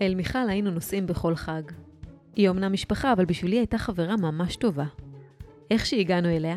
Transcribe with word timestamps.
אל 0.00 0.14
מיכל 0.14 0.48
היינו 0.48 0.70
נוסעים 0.70 1.06
בכל 1.06 1.36
חג. 1.36 1.62
היא 2.36 2.48
אומנם 2.48 2.72
משפחה, 2.72 3.12
אבל 3.12 3.24
בשבילי 3.24 3.56
הייתה 3.56 3.78
חברה 3.78 4.16
ממש 4.16 4.56
טובה. 4.56 4.84
איך 5.70 5.86
שהגענו 5.86 6.28
אליה, 6.28 6.56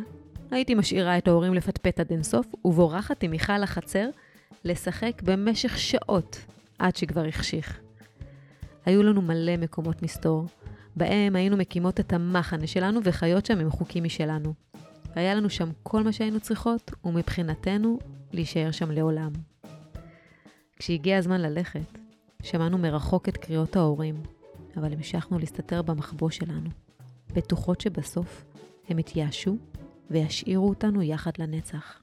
הייתי 0.52 0.76
משאירה 0.76 1.18
את 1.18 1.28
ההורים 1.28 1.54
לפטפט 1.54 2.00
עד 2.00 2.12
אינסוף, 2.12 2.46
ובורחת 2.66 3.24
עם 3.24 3.32
מיכל 3.32 3.58
לחצר 3.58 4.10
לשחק 4.66 5.22
במשך 5.24 5.78
שעות, 5.78 6.46
עד 6.80 6.96
שכבר 6.96 7.26
החשיך. 7.26 7.80
היו 8.86 9.04
לנו 9.04 9.22
מלא 9.22 9.58
מקומות 9.58 10.02
מסתור, 10.04 10.46
בהם 10.96 11.36
היינו 11.36 11.58
מקימות 11.58 12.00
את 12.00 12.14
המחנה 12.14 12.68
שלנו 12.68 13.00
וחיות 13.04 13.46
שם 13.46 13.60
עם 13.60 13.70
חוקים 13.70 14.04
משלנו. 14.04 14.54
היה 15.16 15.36
לנו 15.36 15.50
שם 15.50 15.70
כל 15.84 16.04
מה 16.04 16.12
שהיינו 16.12 16.40
צריכות, 16.40 16.92
ומבחינתנו, 17.06 18.00
להישאר 18.34 18.72
שם 18.72 18.92
לעולם. 18.92 19.32
כשהגיע 20.78 21.18
הזמן 21.18 21.42
ללכת, 21.42 22.01
שמענו 22.44 22.78
מרחוק 22.78 23.30
את 23.30 23.38
קריאות 23.38 23.76
ההורים, 23.76 24.24
אבל 24.78 24.94
המשכנו 24.94 25.40
להסתתר 25.40 25.82
במחבוא 25.82 26.30
שלנו, 26.30 26.70
בטוחות 27.34 27.82
שבסוף 27.82 28.46
הם 28.90 29.00
יתייאשו 29.00 29.58
וישאירו 30.12 30.70
אותנו 30.70 31.02
יחד 31.02 31.32
לנצח. 31.40 32.02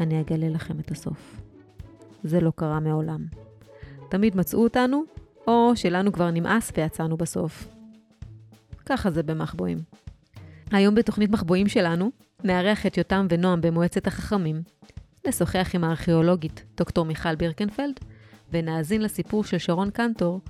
אני 0.00 0.20
אגלה 0.20 0.48
לכם 0.48 0.80
את 0.80 0.90
הסוף. 0.90 1.40
זה 2.24 2.40
לא 2.40 2.52
קרה 2.56 2.80
מעולם. 2.80 3.26
תמיד 4.08 4.36
מצאו 4.36 4.62
אותנו, 4.62 5.02
או 5.46 5.72
שלנו 5.74 6.12
כבר 6.12 6.30
נמאס 6.30 6.72
ויצאנו 6.76 7.16
בסוף. 7.16 7.68
ככה 8.86 9.10
זה 9.10 9.22
במחבואים. 9.22 9.78
היום 10.70 10.94
בתוכנית 10.94 11.30
מחבואים 11.30 11.68
שלנו, 11.68 12.10
נארח 12.44 12.86
את 12.86 12.98
יותם 12.98 13.26
ונועם 13.30 13.60
במועצת 13.60 14.06
החכמים, 14.06 14.62
נשוחח 15.26 15.70
עם 15.74 15.84
הארכיאולוגית 15.84 16.64
דוקטור 16.76 17.04
מיכל 17.04 17.34
בירקנפלד, 17.34 18.00
ונאזין 18.54 19.02
לסיפור 19.02 19.44
של 19.44 19.58
שרון 19.58 19.90
קנטור 19.90 20.40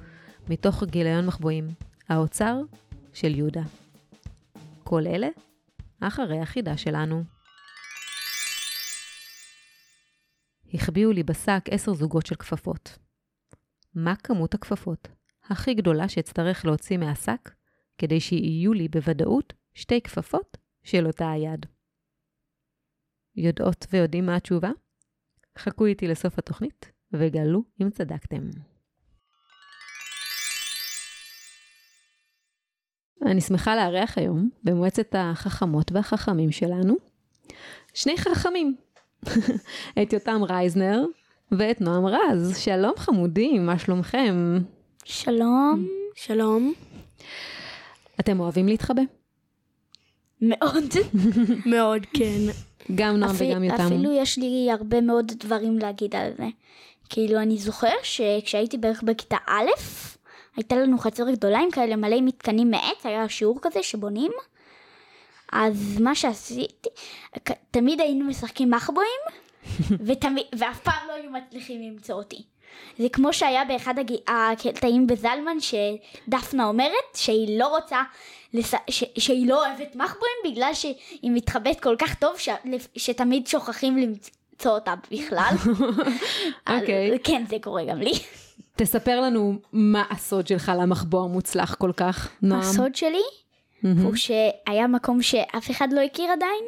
מתוך 0.48 0.84
גיליון 0.84 1.26
מחבואים, 1.26 1.68
האוצר 2.08 2.60
של 3.12 3.34
יהודה. 3.34 3.62
כל 4.84 5.06
אלה 5.06 5.28
אחרי 6.00 6.40
החידה 6.40 6.76
שלנו. 6.76 7.24
החביאו 10.74 11.12
לי 11.12 11.22
בשק 11.22 11.60
עשר 11.70 11.94
זוגות 11.94 12.26
של 12.26 12.34
כפפות. 12.34 12.98
מה 13.94 14.16
כמות 14.16 14.54
הכפפות 14.54 15.08
הכי 15.44 15.74
גדולה 15.74 16.08
שאצטרך 16.08 16.64
להוציא 16.64 16.98
מהשק 16.98 17.50
כדי 17.98 18.20
שיהיו 18.20 18.72
לי 18.72 18.88
בוודאות 18.88 19.52
שתי 19.74 20.00
כפפות 20.00 20.56
של 20.82 21.06
אותה 21.06 21.30
היד? 21.30 21.66
יודעות 23.36 23.86
ויודעים 23.90 24.26
מה 24.26 24.36
התשובה? 24.36 24.70
חכו 25.58 25.86
איתי 25.86 26.08
לסוף 26.08 26.38
התוכנית 26.38 26.93
וגלו 27.18 27.62
אם 27.82 27.90
צדקתם. 27.90 28.48
אני 33.26 33.40
שמחה 33.40 33.76
לארח 33.76 34.18
היום 34.18 34.48
במועצת 34.64 35.14
החכמות 35.18 35.92
והחכמים 35.92 36.52
שלנו 36.52 36.94
שני 37.94 38.16
חכמים, 38.18 38.76
את 40.02 40.12
יותם 40.12 40.40
רייזנר 40.48 41.04
ואת 41.52 41.80
נועם 41.80 42.06
רז. 42.06 42.58
שלום 42.58 42.92
חמודים, 42.96 43.66
מה 43.66 43.78
שלומכם? 43.78 44.58
שלום. 45.04 45.86
שלום. 46.14 46.72
אתם 48.20 48.40
אוהבים 48.40 48.66
להתחבא? 48.68 49.02
מאוד. 50.40 50.84
מאוד, 51.74 52.06
כן. 52.14 52.40
גם 52.94 53.16
נועם 53.16 53.30
אפי- 53.30 53.50
וגם 53.50 53.64
יותם. 53.64 53.82
אפילו 53.86 54.12
יש 54.12 54.38
לי 54.38 54.68
הרבה 54.72 55.00
מאוד 55.00 55.32
דברים 55.38 55.78
להגיד 55.78 56.14
על 56.16 56.32
זה. 56.36 56.46
כאילו, 57.08 57.38
אני 57.38 57.56
זוכר 57.56 57.94
שכשהייתי 58.02 58.78
בערך 58.78 59.02
בכיתה 59.02 59.36
א', 59.46 59.70
הייתה 60.56 60.76
לנו 60.76 60.98
חצר 60.98 61.30
גדולה 61.30 61.58
עם 61.58 61.70
כאלה 61.70 61.96
מלא 61.96 62.20
מתקנים 62.20 62.70
מעץ, 62.70 63.06
היה 63.06 63.28
שיעור 63.28 63.58
כזה 63.62 63.82
שבונים. 63.82 64.32
אז 65.52 66.00
מה 66.00 66.14
שעשיתי, 66.14 66.88
תמיד 67.70 68.00
היינו 68.00 68.24
משחקים 68.24 68.70
מחבואים, 68.70 69.20
ותמיד, 70.06 70.44
ואף 70.58 70.80
פעם 70.80 71.08
לא 71.08 71.12
היו 71.12 71.30
מצליחים 71.30 71.82
למצוא 71.82 72.14
אותי. 72.14 72.42
זה 72.98 73.08
כמו 73.08 73.32
שהיה 73.32 73.64
באחד 73.64 73.98
הג- 73.98 74.28
הקטעים 74.28 75.06
בזלמן 75.06 75.56
שדפנה 75.60 76.64
אומרת 76.64 77.14
שהיא 77.14 77.58
לא 77.58 77.66
רוצה, 77.66 78.02
לס... 78.54 78.74
ש... 78.90 79.04
שהיא 79.18 79.48
לא 79.48 79.66
אוהבת 79.66 79.96
מחבואים 79.96 80.36
בגלל 80.44 80.74
שהיא 80.74 81.30
מתחבאת 81.30 81.80
כל 81.80 81.96
כך 81.98 82.14
טוב 82.14 82.38
ש... 82.38 82.48
שתמיד 82.96 83.46
שוכחים 83.46 83.96
למצוא 83.98 84.32
אותה 84.70 84.94
בכלל. 85.10 85.54
אוקיי. 86.70 87.12
אז 87.12 87.18
כן, 87.24 87.44
זה 87.48 87.56
קורה 87.62 87.84
גם 87.84 87.98
לי. 87.98 88.12
תספר 88.76 89.20
לנו 89.20 89.58
מה 89.72 90.04
הסוד 90.10 90.46
שלך 90.46 90.72
למחבוא 90.80 91.24
המוצלח 91.24 91.74
כל 91.74 91.92
כך, 91.96 92.28
נועם. 92.42 92.60
הסוד 92.60 92.94
שלי. 92.94 93.22
הוא 94.02 94.14
שהיה 94.16 94.86
מקום 94.86 95.22
שאף 95.22 95.70
אחד 95.70 95.88
לא 95.92 96.00
הכיר 96.00 96.30
עדיין. 96.30 96.64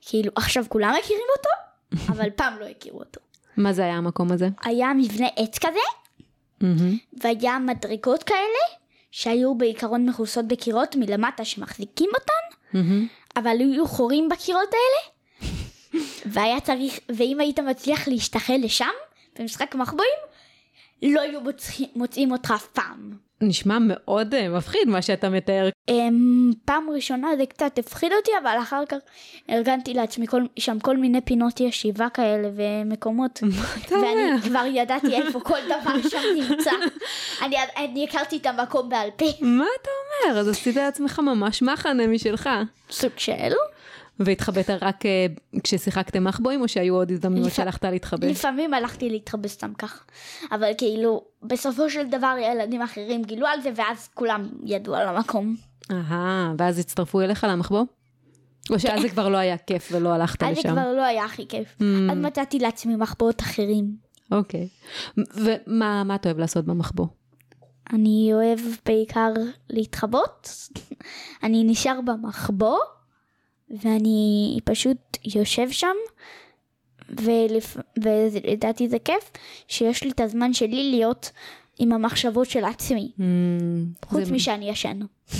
כאילו 0.00 0.32
עכשיו 0.34 0.64
כולם 0.68 0.94
מכירים 0.98 1.26
אותו, 1.36 1.50
אבל 2.12 2.30
פעם 2.30 2.58
לא 2.60 2.64
הכירו 2.64 2.98
אותו. 2.98 3.20
מה 3.56 3.72
זה 3.72 3.84
היה 3.84 3.94
המקום 3.94 4.32
הזה? 4.32 4.48
היה 4.64 4.94
מבנה 4.94 5.26
עץ 5.36 5.58
כזה. 5.58 5.78
והיה 7.22 7.58
מדרגות 7.58 8.22
כאלה, 8.22 8.78
שהיו 9.10 9.54
בעיקרון 9.54 10.08
מכוסות 10.08 10.48
בקירות 10.48 10.96
מלמטה 10.96 11.44
שמחזיקים 11.44 12.10
אותן. 12.14 12.78
אבל 13.36 13.56
היו 13.58 13.86
חורים 13.86 14.28
בקירות 14.28 14.68
האלה, 14.72 15.14
והיה 16.26 16.60
צריך, 16.60 16.98
ואם 17.08 17.40
היית 17.40 17.58
מצליח 17.58 18.08
להשתחל 18.08 18.56
לשם, 18.62 18.86
במשחק 19.38 19.74
מחבואים, 19.74 20.18
לא 21.02 21.20
היו 21.20 21.40
מוצאים, 21.94 22.32
אותך 22.32 22.52
אף 22.56 22.66
פעם. 22.66 23.12
נשמע 23.40 23.78
מאוד 23.80 24.34
אה, 24.34 24.48
מפחיד 24.48 24.80
מה 24.86 25.02
שאתה 25.02 25.28
מתאר. 25.28 25.68
אמ, 25.88 26.50
פעם 26.64 26.90
ראשונה 26.90 27.28
זה 27.38 27.46
קצת 27.46 27.78
הפחיד 27.78 28.12
אותי, 28.12 28.30
אבל 28.42 28.56
אחר 28.62 28.82
כך 28.88 28.96
ארגנתי 29.50 29.94
לעצמי 29.94 30.26
כל, 30.26 30.42
שם 30.58 30.78
כל 30.78 30.96
מיני 30.96 31.20
פינות 31.20 31.60
ישיבה 31.60 32.08
כאלה 32.08 32.48
ומקומות, 32.56 33.40
אתה 33.86 33.94
ואני 33.94 34.08
אומר? 34.08 34.40
כבר 34.42 34.64
ידעתי 34.66 35.14
איפה 35.14 35.40
כל 35.40 35.58
דבר 35.66 36.08
שם 36.08 36.22
נמצא. 36.36 36.70
אני, 37.42 37.56
אני 37.76 38.04
הכרתי 38.04 38.36
את 38.36 38.46
המקום 38.46 38.88
בעל 38.88 39.10
פה, 39.16 39.26
מה 39.40 39.64
אתה 39.82 39.90
אומר? 40.26 40.40
אז 40.40 40.48
עשית 40.48 40.76
לעצמך 40.76 41.18
ממש 41.18 41.62
מחנה 41.62 42.06
משלך. 42.06 42.50
סוג 42.90 43.12
של. 43.16 43.52
והתחבאת 44.20 44.70
רק 44.70 45.06
אה, 45.06 45.26
כששיחקתם 45.64 46.24
מחבואים, 46.24 46.60
או 46.60 46.68
שהיו 46.68 46.94
עוד 46.94 47.10
הזדמנויות 47.10 47.46
לפ- 47.46 47.54
שהלכת 47.56 47.84
להתחבא? 47.84 48.26
לפעמים 48.26 48.74
הלכתי 48.74 49.10
להתחבא 49.10 49.48
סתם 49.48 49.72
ככה, 49.78 50.04
אבל 50.52 50.70
כאילו 50.78 51.24
בסופו 51.42 51.90
של 51.90 52.06
דבר 52.10 52.34
ילדים 52.42 52.82
אחרים 52.82 53.22
גילו 53.24 53.46
על 53.46 53.60
זה 53.60 53.70
ואז 53.76 54.08
כולם 54.14 54.48
ידעו 54.64 54.94
על 54.94 55.08
המקום. 55.08 55.56
אהה, 55.90 56.52
ואז 56.58 56.78
הצטרפו 56.78 57.20
אליך 57.20 57.44
למחבוא? 57.48 57.84
או 58.70 58.78
שאז 58.78 59.02
זה 59.02 59.08
כבר 59.08 59.28
לא 59.28 59.36
היה 59.36 59.58
כיף 59.58 59.88
ולא 59.92 60.08
הלכת 60.08 60.42
אז 60.42 60.54
זה 60.54 60.60
לשם? 60.60 60.72
כבר 60.72 60.92
לא 60.92 61.02
היה 61.02 61.24
הכי 61.24 61.48
כיף. 61.48 61.76
Mm, 61.80 61.84
אז 62.12 62.18
מצאתי 62.18 62.58
לעצמי 62.58 62.96
מחבואות 62.96 63.40
אחרים. 63.40 63.96
אוקיי. 64.32 64.68
ומה 65.16 66.04
מה 66.04 66.14
אתה 66.14 66.28
אוהב 66.28 66.38
לעשות 66.38 66.64
במחבוא? 66.64 67.06
אני 67.92 68.30
אוהב 68.32 68.58
בעיקר 68.86 69.32
להתחבות. 69.70 70.48
אני 71.44 71.64
נשאר 71.64 71.98
במחבוא, 72.04 72.78
ואני 73.70 74.58
פשוט 74.64 74.96
יושב 75.34 75.70
שם, 75.70 75.96
ולפ... 77.08 77.76
ולדעתי 78.02 78.88
זה 78.88 78.98
כיף, 78.98 79.30
שיש 79.68 80.04
לי 80.04 80.10
את 80.10 80.20
הזמן 80.20 80.52
שלי 80.54 80.90
להיות 80.90 81.30
עם 81.78 81.92
המחשבות 81.92 82.50
של 82.50 82.64
עצמי, 82.64 83.12
Mm, 83.18 83.22
חוץ 84.08 84.24
זה- 84.24 84.32
משאני 84.34 84.70
ישן. 84.70 84.98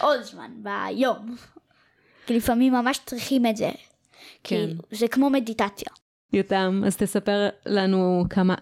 עוד 0.00 0.22
זמן, 0.22 0.50
ביום. 0.62 1.36
כי 2.26 2.36
לפעמים 2.36 2.72
ממש 2.72 3.00
צריכים 3.06 3.46
את 3.46 3.56
זה. 3.56 3.70
כן. 3.70 3.76
כאילו, 4.66 4.82
זה 4.90 5.08
כמו 5.08 5.30
מדיטציה. 5.30 5.88
יותם, 6.32 6.82
אז 6.86 6.96
תספר 6.96 7.48
לנו 7.66 8.24
כמה, 8.30 8.54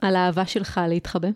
על 0.00 0.16
האהבה 0.16 0.46
שלך 0.46 0.80
להתחבא. 0.88 1.28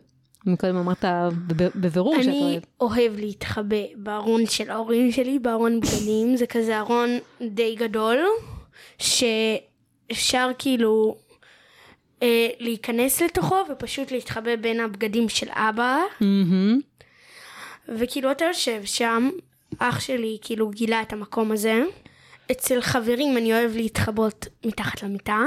מקודם 0.46 0.76
אמרת 0.76 1.04
בב- 1.46 1.70
בבירור 1.74 2.14
שאתה 2.22 2.30
אני 2.30 2.58
אוהב. 2.80 3.16
להתחבא 3.16 3.76
בארון 3.96 4.46
של 4.46 4.70
ההורים 4.70 5.12
שלי, 5.12 5.38
בארון 5.38 5.80
בגדים, 5.80 6.36
זה 6.36 6.46
כזה 6.46 6.78
ארון 6.78 7.08
די 7.42 7.74
גדול, 7.74 8.18
שאפשר 8.98 10.50
כאילו 10.58 11.16
אה, 12.22 12.48
להיכנס 12.58 13.22
לתוכו 13.22 13.56
ופשוט 13.72 14.12
להתחבא 14.12 14.56
בין 14.56 14.80
הבגדים 14.80 15.28
של 15.28 15.46
אבא, 15.50 15.98
מהמם. 16.20 16.80
וכאילו 17.88 18.30
אתה 18.30 18.44
יושב 18.44 18.80
שם, 18.84 19.30
אח 19.78 20.00
שלי 20.00 20.38
כאילו 20.42 20.68
גילה 20.70 21.02
את 21.02 21.12
המקום 21.12 21.52
הזה. 21.52 21.82
אצל 22.50 22.80
חברים 22.80 23.36
אני 23.36 23.52
אוהב 23.52 23.76
להתחבות 23.76 24.46
מתחת 24.66 25.02
למיטה, 25.02 25.38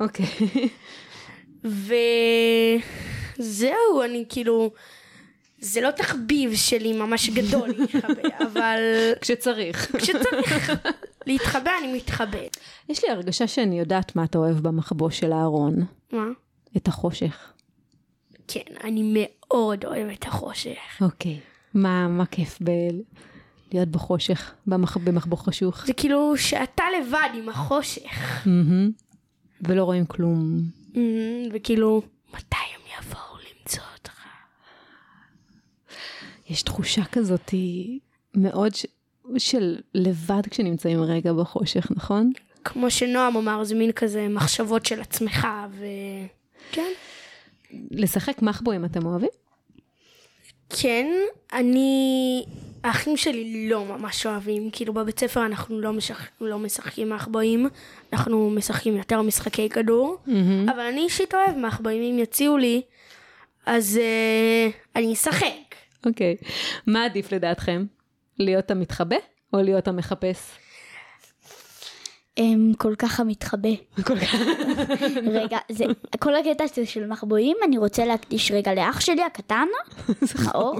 אוקיי. 0.00 0.26
וזהו, 3.38 4.02
אני 4.04 4.24
כאילו, 4.28 4.70
זה 5.58 5.80
לא 5.80 5.90
תחביב 5.90 6.54
שלי 6.54 6.92
ממש 6.92 7.30
גדול 7.30 7.68
להתחבא, 7.68 8.28
אבל 8.52 8.78
כשצריך. 9.20 9.90
כשצריך 10.00 10.72
להתחבא 11.26 11.70
אני 11.78 11.92
מתחבא. 11.92 12.38
יש 12.88 13.04
לי 13.04 13.10
הרגשה 13.10 13.46
שאני 13.46 13.78
יודעת 13.78 14.16
מה 14.16 14.24
אתה 14.24 14.38
אוהב 14.38 14.58
במחבוא 14.58 15.10
של 15.10 15.32
הארון. 15.32 15.74
מה? 16.12 16.26
את 16.76 16.88
החושך. 16.88 17.52
כן, 18.48 18.74
אני 18.84 19.12
מאוד 19.14 19.84
אוהבת 19.84 20.18
את 20.18 20.24
החושך. 20.24 21.00
אוקיי. 21.00 21.40
מה, 21.74 22.08
מה 22.08 22.26
כיף 22.26 22.58
ב... 22.64 22.70
להיות 23.72 23.88
בחושך, 23.88 24.54
במח... 24.66 24.96
במחבוא 24.96 25.38
חשוך? 25.38 25.86
זה 25.86 25.92
כאילו 25.92 26.36
שאתה 26.36 26.84
לבד 26.98 27.28
עם 27.34 27.48
החושך. 27.48 28.46
ולא 29.60 29.84
רואים 29.84 30.06
כלום. 30.06 30.60
וכאילו, 31.54 32.02
מתי 32.34 32.56
הם 32.74 32.80
יבואו 32.98 33.36
למצוא 33.36 33.82
אותך? 33.94 34.12
יש 36.52 36.62
תחושה 36.62 37.02
כזאת 37.12 37.54
מאוד 38.34 38.74
ש... 38.74 38.86
של 39.38 39.76
לבד 39.94 40.42
כשנמצאים 40.50 41.02
רגע 41.02 41.32
בחושך, 41.32 41.86
נכון? 41.90 42.32
כמו 42.64 42.90
שנועם 42.90 43.36
אמר, 43.36 43.64
זה 43.64 43.74
מין 43.74 43.92
כזה 43.92 44.28
מחשבות 44.28 44.86
של 44.86 45.00
עצמך, 45.00 45.46
ו... 45.70 45.86
כן. 46.72 46.92
לשחק 47.90 48.42
מחבואים 48.42 48.84
אתם 48.84 49.06
אוהבים? 49.06 49.28
כן, 50.68 51.06
אני... 51.52 52.44
האחים 52.84 53.16
שלי 53.16 53.68
לא 53.68 53.84
ממש 53.84 54.26
אוהבים, 54.26 54.70
כאילו 54.72 54.94
בבית 54.94 55.20
ספר 55.20 55.46
אנחנו 55.46 55.80
לא, 55.80 55.92
משח... 55.92 56.28
לא 56.40 56.58
משחקים 56.58 57.10
מחבואים, 57.10 57.68
אנחנו 58.12 58.50
משחקים 58.50 58.96
יותר 58.96 59.22
משחקי 59.22 59.68
כדור, 59.68 60.16
אבל 60.66 60.80
אני 60.80 61.00
אישית 61.00 61.34
אוהב 61.34 61.56
מחבואים, 61.56 62.14
אם 62.14 62.18
יציעו 62.18 62.56
לי, 62.56 62.82
אז 63.66 64.00
uh, 64.00 64.96
אני 64.96 65.12
אשחק. 65.12 65.46
אוקיי. 66.06 66.36
מה 66.86 67.04
עדיף 67.04 67.32
לדעתכם? 67.32 67.84
להיות 68.38 68.70
המתחבא 68.70 69.16
או 69.52 69.62
להיות 69.62 69.88
המחפש? 69.88 70.50
הם 72.36 72.72
כל 72.78 72.94
כך 72.98 73.20
המתחבא. 73.20 73.68
כל 74.04 74.18
כך- 74.20 74.34
רגע, 75.26 75.58
זה, 75.68 75.84
כל 76.18 76.34
הקטע 76.34 76.64
הזה 76.64 76.86
של 76.86 77.06
מחבואים, 77.06 77.56
אני 77.64 77.78
רוצה 77.78 78.04
להקדיש 78.04 78.50
רגע 78.50 78.74
לאח 78.74 79.00
שלי 79.00 79.22
הקטן, 79.22 79.66
מאור, 80.44 80.78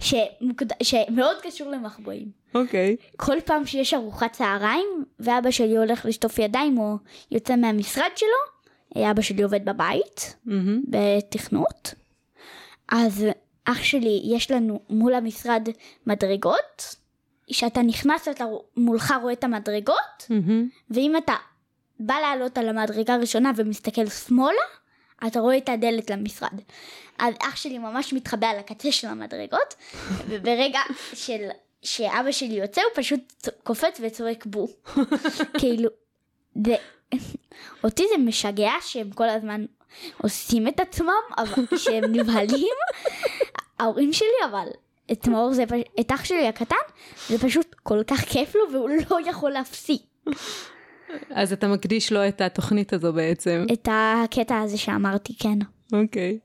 שמוקד... 0.00 0.66
שמאוד 0.82 1.36
קשור 1.42 1.70
למחבואים. 1.70 2.30
אוקיי. 2.54 2.96
כל 3.16 3.36
פעם 3.44 3.66
שיש 3.66 3.94
ארוחת 3.94 4.32
צהריים, 4.32 5.04
ואבא 5.20 5.50
שלי 5.50 5.76
הולך 5.76 6.06
לשטוף 6.06 6.38
ידיים 6.38 6.78
או 6.78 6.96
יוצא 7.30 7.56
מהמשרד 7.56 8.10
שלו, 8.16 9.04
אבא 9.10 9.22
שלי 9.22 9.42
עובד 9.42 9.64
בבית, 9.64 10.36
מהמם. 10.44 10.82
בתכנות, 10.88 11.94
אז 12.88 13.26
אח 13.70 13.82
שלי, 13.82 14.20
יש 14.24 14.50
לנו 14.50 14.80
מול 14.90 15.14
המשרד 15.14 15.68
מדרגות, 16.06 16.94
כשאתה 17.50 17.82
נכנס 17.82 18.28
אתה 18.28 18.44
מולך 18.76 19.14
רואה 19.22 19.32
את 19.32 19.44
המדרגות, 19.44 20.26
מהמם. 20.30 20.68
ואם 20.90 21.16
אתה 21.16 21.34
בא 22.00 22.14
לעלות 22.14 22.58
על 22.58 22.68
המדרגה 22.68 23.14
הראשונה 23.14 23.52
ומסתכל 23.56 24.06
שמאלה, 24.06 24.62
אתה 25.26 25.40
רואה 25.40 25.56
את 25.56 25.68
הדלת 25.68 26.10
למשרד. 26.10 26.60
אז 27.18 27.34
אח 27.40 27.56
שלי 27.56 27.78
ממש 27.78 28.12
מתחבא 28.12 28.46
על 28.46 28.58
הקצה 28.58 28.92
של 28.92 29.08
המדרגות, 29.08 29.74
וברגע 30.28 30.80
של, 31.14 31.48
שאבא 31.82 32.32
שלי 32.32 32.54
יוצא 32.54 32.80
הוא 32.80 32.90
פשוט 32.94 33.48
קופץ 33.62 34.00
וצועק 34.00 34.46
בו. 34.46 34.68
כאילו, 35.60 35.90
זה, 36.64 36.76
אותי 37.84 38.04
זה 38.10 38.18
משגע 38.18 38.72
שהם 38.80 39.10
כל 39.10 39.28
הזמן 39.28 39.64
עושים 40.22 40.68
את 40.68 40.80
עצמם, 40.80 41.22
אבל 41.38 41.78
שהם 41.78 42.04
נבהלים, 42.04 42.76
ההורים 43.78 44.12
שלי 44.12 44.28
אבל. 44.50 44.68
את 45.12 45.28
מאור 45.28 45.52
זה, 45.52 45.64
את 46.00 46.12
אח 46.12 46.24
שלי 46.24 46.48
הקטן, 46.48 46.76
זה 47.28 47.38
פשוט 47.38 47.74
כל 47.82 48.02
כך 48.06 48.20
כיף 48.20 48.54
לו 48.54 48.72
והוא 48.72 48.90
לא 48.90 49.28
יכול 49.28 49.50
להפסיק. 49.50 50.02
אז 51.30 51.52
אתה 51.52 51.68
מקדיש 51.68 52.12
לו 52.12 52.28
את 52.28 52.40
התוכנית 52.40 52.92
הזו 52.92 53.12
בעצם. 53.12 53.66
את 53.72 53.88
הקטע 53.92 54.58
הזה 54.58 54.78
שאמרתי, 54.78 55.34
כן. 55.38 55.58
אוקיי. 55.92 56.38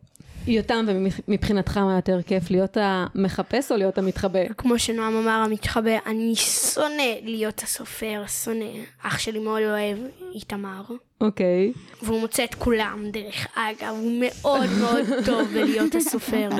יותם, 0.48 0.86
ומבחינתך 0.88 1.78
מה 1.78 1.96
יותר 1.96 2.22
כיף, 2.22 2.52
להיות 2.52 2.78
המחפש 2.82 3.72
או 3.72 3.78
להיות 3.78 3.98
המתחבא? 3.98 4.40
כמו 4.58 4.80
שנועם 4.80 5.16
אמר, 5.16 5.44
המתחבא, 5.46 5.98
אני 6.06 6.36
שונא 6.36 7.14
להיות 7.24 7.64
הסופר, 7.64 8.24
שונא. 8.44 8.66
אח 9.04 9.20
שלי 9.20 9.40
מאוד 9.40 9.62
אוהב 9.62 9.98
איתמר, 10.36 10.82
אוקיי. 11.22 11.74
והוא 12.02 12.20
מוצא 12.20 12.44
את 12.44 12.56
כולם, 12.56 13.06
דרך 13.12 13.48
אגב, 13.56 13.96
הוא 14.02 14.12
מאוד 14.20 14.70
מאוד 14.80 15.06
טוב 15.26 15.48
בלהיות 15.54 15.96
הסופר. 15.96 16.50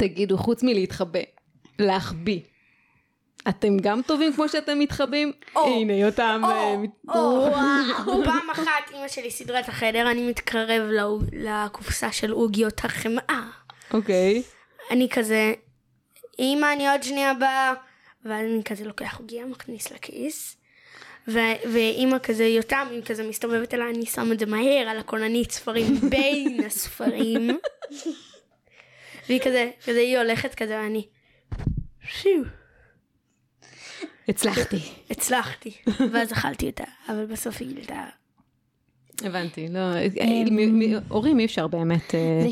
תגידו, 0.00 0.38
חוץ 0.38 0.62
מלהתחבא, 0.62 1.20
להחביא. 1.78 2.40
אתם 3.48 3.76
גם 3.76 4.00
טובים 4.06 4.32
כמו 4.32 4.48
שאתם 4.48 4.78
מתחבאים? 4.78 5.32
הנה, 5.56 5.92
יותם... 5.92 6.42
אה, 6.44 6.74
וואו. 7.04 8.24
פעם 8.24 8.50
אחת 8.52 8.90
אמא 8.94 9.08
שלי 9.08 9.30
סידרה 9.30 9.60
את 9.60 9.68
החדר, 9.68 10.10
אני 10.10 10.28
מתקרב 10.28 10.90
לקופסה 11.32 12.12
של 12.12 12.30
עוגיות 12.30 12.84
החמאה. 12.84 13.42
אוקיי. 13.94 14.42
אני 14.90 15.08
כזה, 15.08 15.52
אמא, 16.38 16.72
אני 16.72 16.90
עוד 16.90 17.02
שנייה 17.02 17.34
באה, 17.34 17.72
ואז 18.24 18.44
אני 18.44 18.64
כזה 18.64 18.84
לוקח 18.84 19.18
עוגיה, 19.18 19.46
מכניס 19.46 19.92
לכיס. 19.92 20.56
ואימא 21.72 22.18
כזה, 22.22 22.44
יותם, 22.44 22.86
היא 22.90 23.02
כזה 23.02 23.28
מסתובבת 23.28 23.74
אליי, 23.74 23.90
אני 23.90 24.06
שם 24.06 24.32
את 24.32 24.38
זה 24.38 24.46
מהר 24.46 24.88
על 24.88 24.98
הכוננית 24.98 25.50
ספרים 25.50 26.00
בין 26.10 26.64
הספרים. 26.66 27.58
והיא 29.28 29.40
כזה, 29.40 29.70
כזה, 29.84 29.98
היא 29.98 30.18
הולכת 30.18 30.54
כזה, 30.54 30.78
ואני, 30.82 31.06
שיו, 32.08 32.42
הצלחתי. 34.28 34.76
הצלחתי. 35.10 35.70
ואז 36.12 36.32
אכלתי 36.32 36.66
אותה, 36.66 36.84
אבל 37.08 37.26
בסוף 37.26 37.56
היא 37.60 37.68
גילתה. 37.74 38.04
הבנתי, 39.24 39.68
לא, 39.68 39.78
אה, 39.78 40.06
מ- 40.50 40.78
מ- 40.78 40.98
הורים 41.08 41.38
אי 41.40 41.44
אפשר 41.44 41.66
באמת 41.66 42.14
אה. 42.14 42.46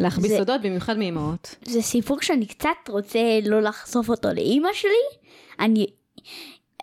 להחביא 0.00 0.28
זה- 0.30 0.36
סודות, 0.38 0.62
במיוחד 0.62 0.96
מאמהות. 0.98 1.54
זה 1.64 1.82
סיפור 1.82 2.20
שאני 2.20 2.46
קצת 2.46 2.68
רוצה 2.88 3.18
לא 3.46 3.62
לחשוף 3.62 4.08
אותו 4.08 4.28
לאימא 4.34 4.68
שלי. 4.72 5.18
אני, 5.60 5.86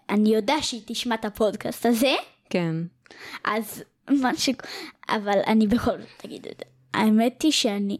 אני 0.09 0.35
יודע 0.35 0.55
שהיא 0.61 0.81
תשמע 0.85 1.15
את 1.15 1.25
הפודקאסט 1.25 1.85
הזה, 1.85 2.13
כן. 2.49 2.75
אז 3.43 3.83
מה 4.09 4.31
ש... 4.37 4.49
אבל 5.09 5.37
אני 5.47 5.67
בכל 5.67 5.91
זאת 6.01 6.25
אגיד 6.25 6.47
את 6.51 6.63
זה. 6.65 6.78
האמת 6.93 7.41
היא 7.41 7.51
שאני, 7.51 7.97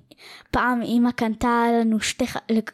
פעם 0.51 0.81
אימא 0.81 1.11
קנתה 1.11 1.65
לנו 1.79 1.99
שתי, 1.99 2.25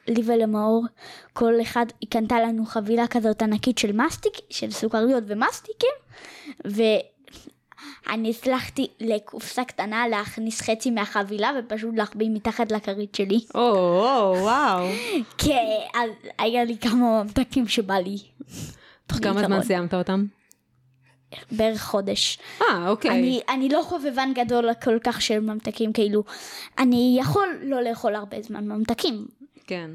לי 0.07 0.21
ולמאור, 0.25 0.85
כל 1.33 1.53
אחד, 1.61 1.85
היא 2.01 2.09
קנתה 2.09 2.39
לנו 2.39 2.65
חבילה 2.65 3.07
כזאת 3.07 3.41
ענקית 3.41 3.77
של 3.77 3.91
מסטיק, 3.91 4.33
של 4.49 4.71
סוכריות 4.71 5.23
ומסטיקים, 5.27 5.95
ואני 6.65 8.29
הצלחתי 8.29 8.87
לקופסה 8.99 9.63
קטנה 9.63 10.07
להכניס 10.07 10.61
חצי 10.61 10.91
מהחבילה 10.91 11.51
ופשוט 11.59 11.95
להחביא 11.95 12.29
מתחת 12.29 12.71
לכרית 12.71 13.15
שלי. 13.15 13.39
או, 13.55 13.61
או, 13.61 14.35
וואו. 14.41 14.87
כן, 15.43 15.65
אז 15.93 16.09
היה 16.37 16.63
לי 16.63 16.77
כמה 16.77 17.23
ממתקים 17.23 17.67
שבא 17.67 17.95
לי 17.95 18.17
תוך 19.07 19.17
כמה 19.17 19.43
זמן. 19.43 19.63
סיימת 19.63 19.93
אותם? 19.93 20.25
בערך 21.51 21.83
חודש. 21.83 22.37
אה, 22.61 22.89
אוקיי. 22.89 23.11
אני, 23.11 23.41
אני 23.49 23.69
לא 23.69 23.81
חובבן 23.83 24.31
גדול 24.35 24.73
כל 24.83 24.99
כך 25.03 25.21
של 25.21 25.39
ממתקים, 25.39 25.93
כאילו, 25.93 26.23
אני 26.79 27.17
יכול 27.19 27.59
לא 27.61 27.81
לאכול 27.81 28.15
הרבה 28.15 28.41
זמן 28.41 28.67
ממתקים. 28.67 29.25
כן. 29.67 29.89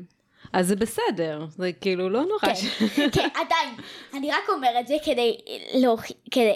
אז 0.53 0.69
זה 0.69 0.77
בסדר, 0.77 1.47
זה 1.57 1.73
כאילו 1.73 2.09
לא 2.09 2.21
נורא. 2.23 2.55
כן, 2.55 3.09
כן, 3.15 3.29
עדיין. 3.35 3.75
אני 4.15 4.31
רק 4.31 4.49
אומר 4.49 4.81
את 4.81 4.87
זה 4.87 4.95
כדי 5.05 5.37
להוכיח, 5.75 6.17
כדי... 6.31 6.55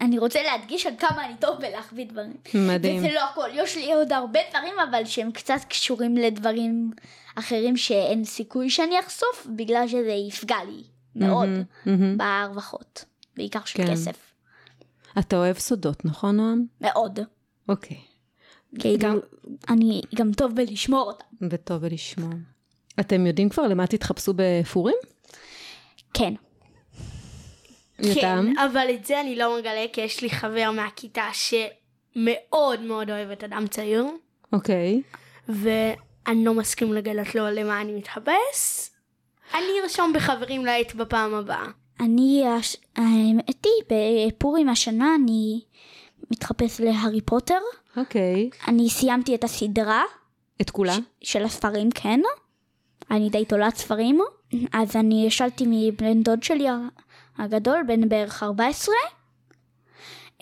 אני 0.00 0.18
רוצה 0.18 0.42
להדגיש 0.42 0.86
עד 0.86 0.94
כמה 0.98 1.24
אני 1.26 1.34
טוב 1.40 1.56
בלהחביא 1.56 2.06
דברים. 2.06 2.36
מדהים. 2.54 2.98
וזה 2.98 3.08
לא 3.14 3.20
הכל, 3.24 3.48
יש 3.52 3.76
לי 3.76 3.92
עוד 3.92 4.12
הרבה 4.12 4.40
דברים, 4.50 4.74
אבל 4.90 5.04
שהם 5.04 5.32
קצת 5.32 5.60
קשורים 5.68 6.16
לדברים 6.16 6.90
אחרים 7.34 7.76
שאין 7.76 8.24
סיכוי 8.24 8.70
שאני 8.70 9.00
אחשוף, 9.00 9.46
בגלל 9.56 9.88
שזה 9.88 10.12
יפגע 10.28 10.56
לי 10.66 10.82
מאוד 11.16 11.48
מהמם. 11.86 12.18
בהרווחות, 12.18 13.04
בעיקר 13.38 13.64
של 13.64 13.78
כן. 13.86 13.92
כסף. 13.92 14.16
אתה 15.18 15.36
אוהב 15.36 15.58
סודות, 15.58 16.04
נכון, 16.04 16.36
נועם? 16.36 16.64
מאוד. 16.80 17.18
אוקיי. 17.68 17.96
כאילו, 18.78 18.98
גם- 18.98 19.18
אני 19.68 20.02
גם 20.14 20.32
טוב 20.32 20.54
בלשמור 20.54 21.06
אותם. 21.06 21.46
וטוב 21.50 21.84
לשמוע. 21.84 22.30
אתם 23.00 23.26
יודעים 23.26 23.48
כבר 23.48 23.62
למה 23.68 23.86
תתחפשו 23.86 24.32
בפורים? 24.36 24.96
כן. 26.14 26.34
כן, 28.14 28.58
אבל 28.58 28.86
את 28.94 29.04
זה 29.04 29.20
אני 29.20 29.36
לא 29.36 29.58
מגלה, 29.58 29.84
כי 29.92 30.00
יש 30.00 30.22
לי 30.22 30.30
חבר 30.30 30.70
מהכיתה 30.76 31.24
שמאוד 31.32 32.80
מאוד 32.80 33.10
אוהב 33.10 33.30
את 33.30 33.44
אדם 33.44 33.66
צעיר, 33.66 34.06
אוקיי. 34.52 35.02
ואני 35.48 36.44
לא 36.44 36.54
מסכים 36.54 36.92
לגלות 36.92 37.34
לו 37.34 37.50
למה 37.50 37.80
אני 37.80 37.92
מתחפש. 37.92 38.90
אני 39.54 39.66
ארשום 39.82 40.12
בחברים 40.12 40.64
לעט 40.64 40.94
בפעם 40.94 41.34
הבאה. 41.34 41.66
אני, 42.00 42.44
האמת 42.96 43.64
היא, 43.64 43.98
בפורים 44.28 44.68
השנה 44.68 45.14
אני 45.14 45.60
מתחפש 46.30 46.80
להארי 46.80 47.20
פוטר. 47.20 47.58
אוקיי. 47.96 48.50
אני 48.68 48.90
סיימתי 48.90 49.34
את 49.34 49.44
הסדרה 49.44 50.02
את 50.60 50.70
כולה? 50.70 50.96
של 51.20 51.44
הספרים, 51.44 51.90
כן. 51.90 52.20
אני 53.10 53.30
די 53.30 53.44
תולעת 53.44 53.76
ספרים. 53.76 54.20
אז 54.72 54.96
אני 54.96 55.26
השלתי 55.26 55.64
מבן 55.66 56.22
דוד 56.22 56.42
שלי 56.42 56.66
הגדול, 57.38 57.82
בן 57.86 58.08
בערך 58.08 58.42
14. 58.42 58.94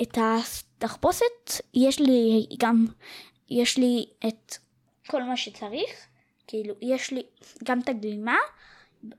את 0.02 0.18
התחפושת 0.20 1.50
יש 1.74 2.00
לי 2.00 2.46
גם 2.58 2.86
יש 3.50 3.78
לי 3.78 4.06
את 4.26 4.54
כל 5.06 5.22
מה 5.22 5.36
שצריך, 5.36 6.06
כאילו, 6.46 6.74
יש 6.80 7.10
לי 7.10 7.22
גם 7.64 7.80
את 7.80 7.88
הגלימה 7.88 8.36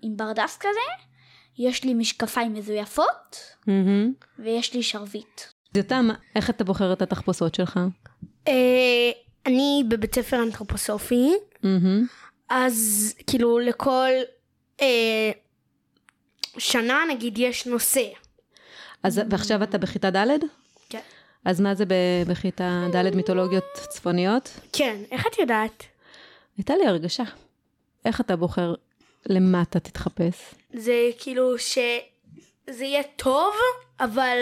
עם 0.02 0.18
ברדס 0.18 0.58
כזה, 0.58 1.07
יש 1.58 1.84
לי 1.84 1.94
משקפיים 1.94 2.54
מזויפות, 2.54 3.38
מהמם. 3.68 4.14
ויש 4.40 4.74
לי 4.74 4.84
שרביט. 4.84 5.42
יותם, 5.76 6.10
איך 6.36 6.50
אתה 6.50 6.64
בוחר 6.64 6.94
את 6.94 7.02
התחפושות 7.02 7.56
שלך? 7.56 7.80
אה, 8.48 9.12
אני 9.46 9.84
בבית 9.88 10.16
ספר 10.16 10.44
אנתרופוסופי, 10.44 11.30
מהמם. 11.64 12.08
אז 12.50 13.14
כאילו 13.28 13.60
לכל 13.60 14.10
אה, 14.82 15.32
שנה 16.58 17.00
נגיד 17.10 17.38
יש 17.38 17.66
נושא. 17.68 18.04
אז 19.04 19.22
ועכשיו 19.30 19.64
אתה 19.64 19.78
בכיתה 19.78 20.10
ד'? 20.12 20.28
כן. 20.90 21.00
אז 21.46 21.62
מה 21.62 21.76
זה 21.76 21.86
ב- 21.86 22.24
בכיתה 22.28 22.88
ד' 22.96 23.16
מיתולוגיות 23.16 23.64
צפוניות? 23.90 24.50
כן, 24.74 24.96
איך 25.12 25.28
את 25.28 25.38
יודעת? 25.40 25.84
הייתה 26.58 26.76
לי 26.76 26.88
הרגשה. 26.88 27.24
איך 28.06 28.22
אתה 28.22 28.36
בוחר 28.36 28.74
למה 29.30 29.62
אתה 29.62 29.80
תתחפש? 29.80 30.56
זה 30.74 31.10
כאילו 31.20 31.60
שזה 31.60 32.86
יהיה 32.86 33.04
טוב, 33.16 33.54
אבל 34.00 34.38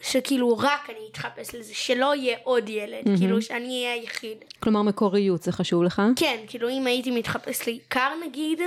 שכאילו 0.00 0.58
רק 0.58 0.90
אני 0.90 0.98
אתחפש 1.12 1.54
לזה, 1.54 1.74
שלא 1.74 2.14
יהיה 2.14 2.36
עוד 2.42 2.68
ילד, 2.68 3.18
כאילו 3.18 3.42
שאני 3.42 3.84
אהיה 3.84 3.94
היחיד. 3.94 4.38
כלומר, 4.60 4.82
מקוריות 4.82 5.42
זה 5.42 5.52
חשוב 5.52 5.82
לך? 5.82 6.02
כן, 6.16 6.36
כאילו 6.46 6.68
אם 6.68 6.86
הייתי 6.86 7.10
מתחפש 7.10 7.66
לאיכר 7.66 8.10
נגיד, 8.26 8.60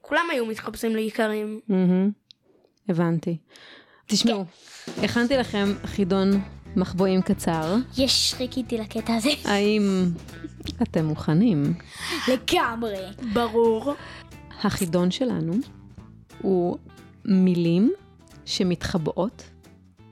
כולם 0.00 0.26
היו 0.32 0.46
מתחפשים 0.46 0.96
לאיכרים. 0.96 1.60
מהמם. 1.68 2.10
הבנתי. 2.88 3.36
תשמעו, 4.06 4.44
הכנתי 5.02 5.36
לכם 5.36 5.74
חידון 5.86 6.30
מחבואים 6.76 7.22
קצר. 7.22 7.76
יש, 7.98 8.34
חיכיתי 8.34 8.78
לקטע 8.78 9.14
הזה. 9.14 9.30
האם 9.44 10.04
אתם 10.82 11.04
מוכנים? 11.04 11.74
לגמרי. 12.28 12.96
ברור. 13.32 13.94
החידון 14.64 15.10
שלנו 15.10 15.52
הוא 16.42 16.76
מילים 17.24 17.92
שמתחבאות 18.44 19.50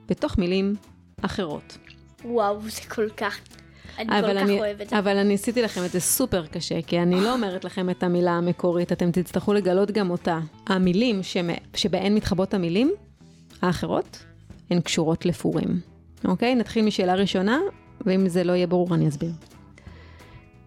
בתוך 0.09 0.39
מילים 0.39 0.75
אחרות. 1.23 1.79
וואו, 2.25 2.61
זה 2.69 2.81
כל 2.89 3.11
כך... 3.17 3.39
אני 3.99 4.07
כל 4.07 4.35
כך 4.35 4.43
אני, 4.43 4.59
אוהבת 4.59 4.81
את 4.81 4.89
זה. 4.89 4.99
אבל 4.99 5.17
אני 5.17 5.35
עשיתי 5.35 5.63
לכם 5.63 5.85
את 5.85 5.91
זה 5.91 6.01
סופר 6.01 6.47
קשה, 6.47 6.83
כי 6.83 7.03
אני 7.03 7.21
לא 7.21 7.33
אומרת 7.33 7.65
לכם 7.65 7.91
את 7.91 8.03
המילה 8.03 8.31
המקורית, 8.31 8.93
אתם 8.93 9.11
תצטרכו 9.11 9.53
לגלות 9.53 9.91
גם 9.91 10.11
אותה. 10.11 10.39
המילים 10.67 11.23
שמ, 11.23 11.49
שבהן 11.75 12.15
מתחבאות 12.15 12.55
המילים 12.55 12.93
האחרות, 13.63 14.25
הן 14.71 14.81
קשורות 14.81 15.27
לפורים. 15.27 15.81
אוקיי? 16.25 16.55
נתחיל 16.55 16.85
משאלה 16.85 17.15
ראשונה, 17.15 17.61
ואם 18.07 18.29
זה 18.29 18.45
לא 18.45 18.53
יהיה 18.53 18.67
ברור 18.67 18.95
אני 18.95 19.09
אסביר. 19.09 19.33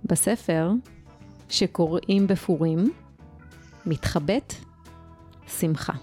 בספר 0.04 0.72
שקוראים 1.50 2.28
בפורים, 2.28 2.92
מתחבאת 3.86 4.54
שמחה. 5.60 5.94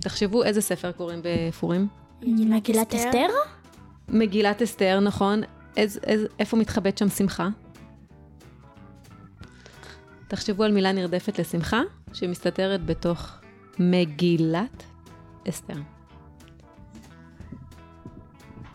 תחשבו 0.00 0.44
איזה 0.44 0.60
ספר 0.60 0.92
קוראים 0.92 1.20
בפורים? 1.22 1.88
מגילת 2.22 2.94
אסתר? 2.94 3.26
מגילת 4.08 4.62
אסתר, 4.62 5.00
נכון? 5.00 5.40
איז, 5.76 6.00
איז, 6.06 6.26
איפה 6.38 6.56
מתחבאת 6.56 6.98
שם 6.98 7.08
שמחה? 7.08 7.48
תחשבו 10.28 10.64
על 10.64 10.72
מילה 10.72 10.92
נרדפת 10.92 11.38
לשמחה, 11.38 11.80
שמסתתרת 12.12 12.86
בתוך 12.86 13.38
מגילת 13.78 14.82
אסתר. 15.48 15.74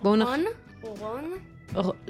בואו 0.01 0.15
נח... 0.15 0.27
רון? 0.27 0.43
רון? 0.99 1.31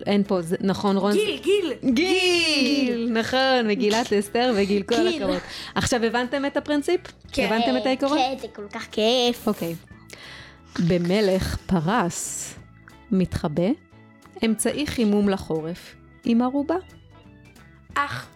אין 0.06 0.24
פה, 0.24 0.42
זה, 0.42 0.56
נכון, 0.62 0.98
רון? 0.98 1.14
גיל, 1.14 1.40
גיל. 1.44 1.94
גיל! 1.94 3.10
נכון, 3.20 3.68
מגילת 3.68 4.14
אסתר 4.14 4.54
וגיל, 4.56 4.84
כל 4.84 4.96
גיל. 4.96 5.24
הכבוד. 5.24 5.40
עכשיו 5.76 6.04
הבנתם 6.04 6.46
את 6.46 6.58
הפרינציפ? 6.58 7.02
כן. 7.32 7.46
הבנתם 7.46 7.78
את 7.78 7.86
העיקרון? 7.86 8.18
כן, 8.18 8.36
זה 8.42 8.48
כל 8.56 8.68
כך 8.72 8.88
כיף. 8.92 9.48
אוקיי. 9.48 9.76
במלך 10.88 11.58
פרס 11.66 12.54
מתחבא 13.12 13.70
אמצעי 14.46 14.88
חימום 14.88 15.30
לחורף 15.30 15.96
עם 16.26 16.42
ערובה. 16.42 16.76
אח. 17.96 18.28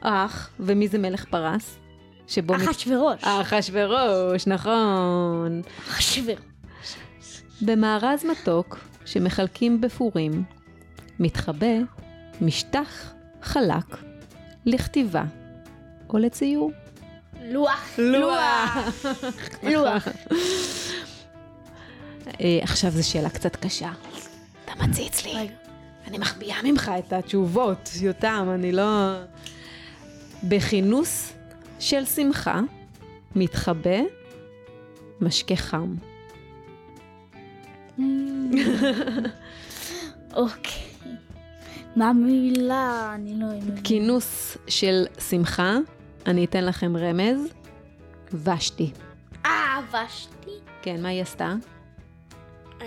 אך, 0.00 0.50
ומי 0.60 0.88
זה 0.88 0.98
מלך 0.98 1.24
פרס? 1.24 1.78
שבו 2.26 2.56
אחשוורוש. 2.56 3.20
אחשוורוש, 3.24 4.46
נכון. 4.46 5.62
אחשוורוש. 5.88 6.40
במארז 7.62 8.24
מתוק 8.24 8.78
שמחלקים 9.12 9.80
בפורים, 9.80 10.44
מתחבא 11.18 11.76
משטח 12.40 13.12
חלק 13.42 13.96
לכתיבה 14.66 15.24
או 16.10 16.18
לציור. 16.18 16.72
לוח. 17.42 17.98
לוח. 17.98 18.76
לוח. 19.62 20.08
אה, 22.40 22.58
עכשיו 22.62 22.90
זו 22.90 23.08
שאלה 23.10 23.30
קצת 23.30 23.56
קשה. 23.56 23.90
אתה 24.64 24.72
מציץ 24.84 25.26
לי. 25.26 25.48
אני 26.06 26.18
מחביאה 26.18 26.62
ממך 26.64 26.90
את 26.98 27.12
התשובות, 27.12 27.90
יותם, 28.00 28.48
אני 28.54 28.72
לא... 28.72 29.14
בכינוס 30.44 31.32
של 31.80 32.04
שמחה 32.04 32.60
מתחבא 33.36 34.00
משקה 35.20 35.56
חם. 35.56 35.94
אוקיי. 40.34 40.88
מה 41.96 42.08
המילה? 42.08 43.12
אני 43.14 43.34
לא 43.40 43.46
יודעת. 43.46 43.84
כינוס 43.84 44.58
של 44.68 45.06
שמחה, 45.28 45.76
אני 46.26 46.44
אתן 46.44 46.64
לכם 46.64 46.96
רמז, 46.96 47.40
ושתי. 48.32 48.90
אה, 49.46 49.80
ושתי. 49.90 50.50
כן, 50.82 51.02
מה 51.02 51.08
היא 51.08 51.22
עשתה? 51.22 51.54
אה, 52.82 52.86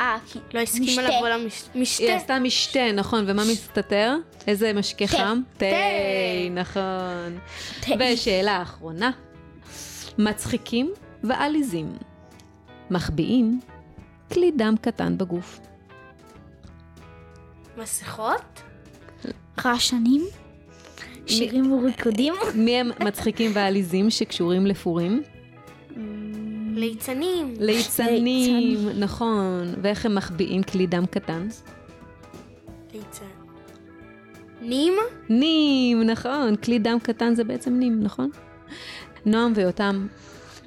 אה, 0.00 0.16
כי... 0.26 0.38
לא 0.54 0.60
הסכימה. 0.60 1.02
לבוא 1.02 1.28
למשתה. 1.28 1.70
היא 1.98 2.12
עשתה 2.12 2.38
משתה, 2.38 2.92
נכון, 2.92 3.24
ומה 3.26 3.42
מסתתר? 3.52 4.16
איזה 4.46 4.72
משקה. 4.72 5.06
חם? 5.06 5.40
תה, 5.56 5.66
תה. 5.66 6.60
נכון. 6.60 7.38
ושאלה 7.98 8.62
אחרונה, 8.62 9.10
מצחיקים 10.18 10.90
ועליזים, 11.24 11.92
מחביאים 12.90 13.60
כלי 14.32 14.50
דם 14.50 14.74
קטן 14.80 15.18
בגוף. 15.18 15.60
מסכות? 17.78 18.62
רעשנים? 19.64 20.22
שירים 21.26 21.72
וריקודים? 21.72 22.34
מי 22.54 22.76
הם 22.76 22.90
מצחיקים 23.00 23.50
ועליזים 23.54 24.10
שקשורים 24.10 24.66
לפורים? 24.66 25.22
ליצנים. 26.74 27.54
ליצנים, 27.58 28.88
נכון. 28.98 29.74
ואיך 29.82 30.06
הם 30.06 30.14
מחביאים 30.14 30.62
כלי 30.62 30.86
דם 30.86 31.06
קטן? 31.06 31.48
ליצן. 32.94 33.24
נים? 34.62 34.92
נים, 35.28 36.02
נכון. 36.02 36.56
כלי 36.56 36.78
דם 36.78 36.98
קטן 37.02 37.34
זה 37.34 37.44
בעצם 37.44 37.78
נים, 37.78 38.02
נכון? 38.02 38.30
נועם 39.26 39.52
ויותם, 39.56 40.06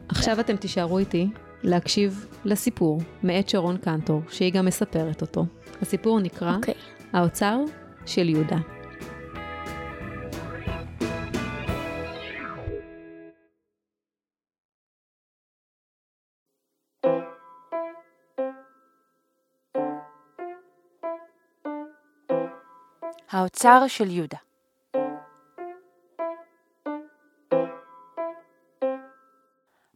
עכשיו 0.10 0.40
אתם 0.40 0.56
תישארו 0.56 0.98
איתי 1.00 1.30
להקשיב 1.64 2.26
לסיפור 2.46 3.02
מאת 3.24 3.50
שרון 3.50 3.78
קנטור, 3.78 4.22
שהיא 4.30 4.54
גם 4.54 4.66
מספרת 4.66 5.22
אותו. 5.22 5.46
הסיפור 5.82 6.20
נקרא 6.20 6.56
אוקיי. 6.56 6.74
האוצר 7.14 7.60
של 8.06 8.30
יהודה. 8.30 8.58
האוצר 23.32 23.84
של 23.88 24.12
יהודה. 24.12 24.38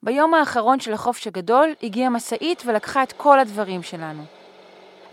ביום 0.07 0.33
האחרון 0.33 0.79
של 0.79 0.93
החופש 0.93 1.27
הגדול 1.27 1.73
הגיעה 1.83 2.09
משאית 2.09 2.63
ולקחה 2.65 3.03
את 3.03 3.11
כל 3.11 3.39
הדברים 3.39 3.83
שלנו. 3.83 4.23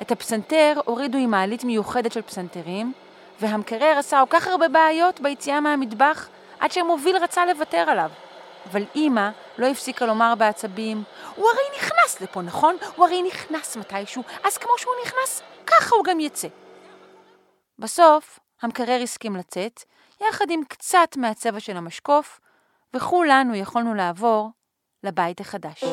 את 0.01 0.13
הפסנתר 0.13 0.81
הורידו 0.85 1.19
עם 1.19 1.31
מעלית 1.31 1.65
מיוחדת 1.65 2.13
של 2.13 2.23
פסנתרים, 2.23 2.93
והמקרר 3.41 3.99
עשה 3.99 4.23
כל 4.29 4.37
כך 4.37 4.49
הרבה 4.49 4.69
בעיות 4.69 5.21
ביציאה 5.21 5.61
מהמטבח, 5.61 6.29
עד 6.61 6.73
שהמוביל 6.73 7.17
רצה 7.17 7.47
לוותר 7.47 7.79
עליו. 7.79 8.11
אבל 8.71 8.83
אימא 8.95 9.31
לא 9.59 9.67
הפסיקה 9.67 10.07
לומר 10.07 10.35
בעצבים, 10.39 11.03
הוא 11.37 11.47
הרי 11.47 11.79
נכנס 11.79 12.21
לפה, 12.21 12.43
נכון? 12.43 12.77
הוא 12.97 13.07
הרי 13.07 13.23
נכנס 13.23 13.77
מתישהו, 13.77 14.23
אז 14.45 14.59
כמו 14.59 14.73
שהוא 14.79 14.95
נכנס, 15.05 15.43
ככה 15.67 15.97
הוא 15.97 16.05
גם 16.05 16.21
יצא. 16.21 16.49
בסוף, 17.79 18.39
המקרר 18.63 19.01
הסכים 19.03 19.37
לצאת, 19.37 19.85
יחד 20.29 20.51
עם 20.51 20.61
קצת 20.69 21.17
מהצבע 21.17 21.61
של 21.61 21.77
המשקוף, 21.77 22.41
וכולנו 22.95 23.55
יכולנו 23.55 23.95
לעבור 23.95 24.51
לבית 25.05 25.41
החדש. 25.41 25.85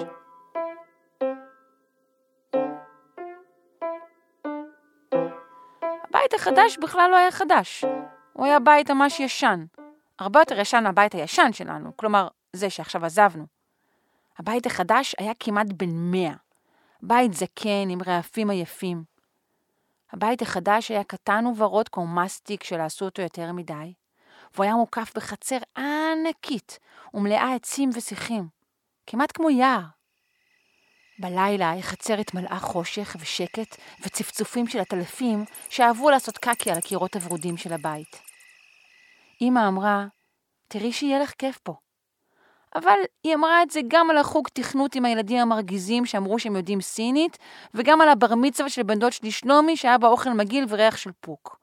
הבית 6.10 6.34
החדש 6.34 6.78
בכלל 6.78 7.08
לא 7.12 7.18
היה 7.18 7.32
חדש. 7.32 7.86
הוא 8.34 8.46
היה 8.46 8.60
בית 8.60 8.92
ממש 8.92 9.20
ישן. 9.20 9.66
הרבה 10.20 10.40
יותר 10.40 10.60
ישן 10.60 10.84
מהבית 10.84 11.16
הישן 11.16 11.54
שלנו, 11.54 11.98
כלומר, 11.98 12.28
זה 12.54 12.70
שעכשיו 12.70 13.06
עזבנו. 13.06 13.46
הבית 14.38 14.66
החדש 14.66 15.16
היה 15.20 15.34
כמעט 15.40 15.68
בן 15.78 15.90
מאה. 16.12 16.34
בית 17.02 17.34
זקן 17.34 17.90
עם 17.90 18.00
רעפים 18.08 18.50
עייפים. 18.50 19.04
הבית 20.12 20.42
החדש 20.42 20.92
היה 20.92 21.04
קטן 21.04 21.46
וורוד 21.56 21.90
כמו 21.90 22.08
מסטיק 22.08 22.64
שלא 22.64 22.84
עשו 22.84 23.06
אותו 23.06 23.22
יותר 23.22 23.52
מדי, 23.52 23.94
והוא 24.54 24.64
היה 24.64 24.76
מוקף 24.76 25.12
בחצר 25.16 25.58
ענקית 25.78 26.80
ומלאה 27.14 27.56
עצים 27.56 27.90
ושיחים, 27.94 28.61
כמעט 29.12 29.32
כמו 29.32 29.50
יער. 29.50 29.82
בלילה 31.20 31.74
החצר 31.74 32.14
התמלאה 32.14 32.60
חושך 32.60 33.16
ושקט 33.20 33.76
וצפצופים 34.02 34.68
של 34.68 34.80
עטלפים 34.80 35.46
שאהבו 35.70 36.10
לעשות 36.10 36.38
קקי 36.38 36.72
על 36.72 36.78
הקירות 36.78 37.16
הוורודים 37.16 37.58
של 37.58 37.74
הבית. 37.74 38.22
אמא 39.42 39.68
אמרה, 39.68 40.06
תראי 40.68 40.92
שיהיה 40.94 41.20
לך 41.20 41.34
כיף 41.38 41.58
פה. 41.58 41.76
אבל 42.76 42.98
היא 43.24 43.36
אמרה 43.36 43.64
את 43.64 43.72
זה 43.72 43.80
גם 43.88 44.10
על 44.10 44.18
החוג 44.18 44.48
תכנות 44.54 44.96
עם 44.96 45.06
הילדים 45.06 45.38
המרגיזים 45.38 46.06
שאמרו 46.06 46.40
שהם 46.40 46.56
יודעים 46.56 46.82
סינית, 46.82 47.38
וגם 47.74 48.02
על 48.02 48.10
הבר 48.10 48.36
מצווה 48.36 48.70
של 48.70 48.84
בן 48.84 49.00
דוד 49.00 49.12
שלי 49.12 49.32
שלומי 49.32 49.78
שהיה 49.78 49.98
בה 49.98 50.08
אוכל 50.08 50.30
מגעיל 50.30 50.66
וריח 50.70 50.98
של 50.98 51.12
פוק. 51.20 51.60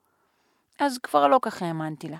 אז 0.79 0.97
כבר 0.97 1.27
לא 1.27 1.39
ככה 1.41 1.65
האמנתי 1.65 2.09
לה. 2.09 2.17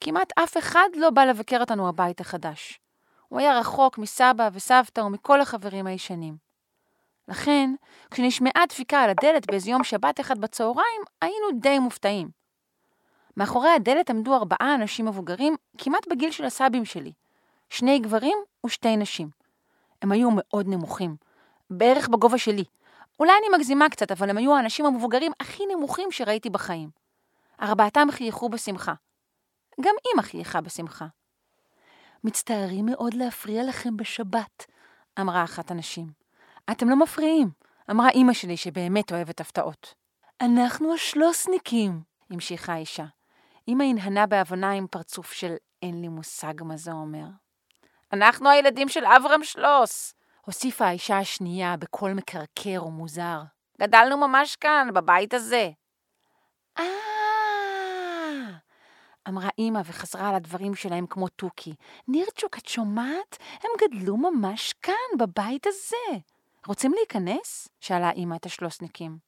כמעט 0.00 0.32
אף 0.38 0.56
אחד 0.56 0.88
לא 0.96 1.10
בא 1.10 1.24
לבקר 1.24 1.60
אותנו 1.60 1.88
הבית 1.88 2.20
החדש. 2.20 2.83
הוא 3.34 3.40
היה 3.40 3.58
רחוק 3.58 3.98
מסבא 3.98 4.48
וסבתא 4.52 5.00
ומכל 5.00 5.40
החברים 5.40 5.86
הישנים. 5.86 6.36
לכן, 7.28 7.74
כשנשמעה 8.10 8.66
דפיקה 8.68 9.00
על 9.00 9.10
הדלת 9.10 9.46
באיזה 9.46 9.70
יום 9.70 9.84
שבת 9.84 10.20
אחד 10.20 10.38
בצהריים, 10.38 11.02
היינו 11.22 11.46
די 11.60 11.78
מופתעים. 11.78 12.28
מאחורי 13.36 13.68
הדלת 13.68 14.10
עמדו 14.10 14.34
ארבעה 14.34 14.74
אנשים 14.74 15.06
מבוגרים, 15.06 15.56
כמעט 15.78 16.08
בגיל 16.08 16.30
של 16.30 16.44
הסבים 16.44 16.84
שלי. 16.84 17.12
שני 17.70 17.98
גברים 17.98 18.38
ושתי 18.66 18.96
נשים. 18.96 19.28
הם 20.02 20.12
היו 20.12 20.28
מאוד 20.32 20.68
נמוכים, 20.68 21.16
בערך 21.70 22.08
בגובה 22.08 22.38
שלי. 22.38 22.64
אולי 23.20 23.32
אני 23.38 23.56
מגזימה 23.56 23.88
קצת, 23.88 24.12
אבל 24.12 24.30
הם 24.30 24.38
היו 24.38 24.56
האנשים 24.56 24.86
המבוגרים 24.86 25.32
הכי 25.40 25.62
נמוכים 25.66 26.12
שראיתי 26.12 26.50
בחיים. 26.50 26.90
ארבעתם 27.62 28.08
חייכו 28.10 28.48
בשמחה. 28.48 28.94
גם 29.80 29.94
אמא 30.14 30.22
חייכה 30.22 30.60
בשמחה. 30.60 31.06
מצטערים 32.24 32.86
מאוד 32.86 33.14
להפריע 33.14 33.64
לכם 33.64 33.96
בשבת, 33.96 34.66
אמרה 35.20 35.44
אחת 35.44 35.70
הנשים. 35.70 36.06
אתם 36.70 36.88
לא 36.88 36.96
מפריעים, 36.96 37.50
אמרה 37.90 38.10
אמא 38.10 38.32
שלי 38.32 38.56
שבאמת 38.56 39.12
אוהבת 39.12 39.40
הפתעות. 39.40 39.94
אנחנו 40.40 40.94
השלוסניקים, 40.94 42.00
המשיכה 42.30 42.72
האישה. 42.72 43.04
אמא 43.68 43.84
הנהנה 43.84 44.26
בהבנה 44.26 44.70
עם 44.70 44.86
פרצוף 44.86 45.32
של 45.32 45.54
אין 45.82 46.00
לי 46.00 46.08
מושג 46.08 46.62
מה 46.62 46.76
זה 46.76 46.92
אומר. 46.92 47.26
אנחנו 48.12 48.50
הילדים 48.50 48.88
של 48.88 49.04
אברהם 49.04 49.44
שלוס, 49.44 50.14
הוסיפה 50.44 50.86
האישה 50.86 51.18
השנייה 51.18 51.76
בקול 51.76 52.12
מקרקר 52.12 52.84
ומוזר. 52.86 53.42
גדלנו 53.80 54.16
ממש 54.16 54.56
כאן, 54.56 54.88
בבית 54.94 55.34
הזה. 55.34 55.70
אה... 56.78 57.13
אמרה 59.28 59.48
אמא 59.58 59.80
וחזרה 59.84 60.28
על 60.28 60.34
הדברים 60.34 60.74
שלהם 60.74 61.06
כמו 61.06 61.28
תוכי. 61.28 61.74
נירצ'וק, 62.08 62.58
את 62.58 62.66
שומעת? 62.66 63.36
הם 63.62 63.70
גדלו 63.80 64.16
ממש 64.16 64.72
כאן, 64.82 65.18
בבית 65.18 65.66
הזה. 65.66 66.20
רוצים 66.66 66.92
להיכנס? 66.92 67.68
שאלה 67.80 68.10
אמא 68.10 68.34
את 68.34 68.46
השלוסניקים. 68.46 69.18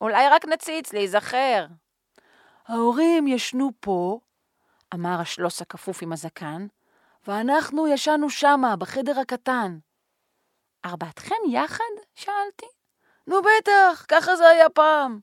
אולי 0.00 0.28
רק 0.28 0.44
נציץ 0.44 0.92
להיזכר. 0.92 1.66
ההורים 2.66 3.26
ישנו 3.26 3.70
פה, 3.80 4.18
אמר 4.94 5.20
השלוס 5.20 5.62
הכפוף 5.62 6.02
עם 6.02 6.12
הזקן, 6.12 6.66
ואנחנו 7.26 7.88
ישנו 7.88 8.30
שמה, 8.30 8.76
בחדר 8.76 9.20
הקטן. 9.20 9.78
ארבעתכם 10.84 11.34
יחד? 11.50 11.84
שאלתי. 12.14 12.66
נו 13.26 13.36
בטח, 13.42 14.04
ככה 14.08 14.36
זה 14.36 14.48
היה 14.48 14.68
פעם. 14.68 15.20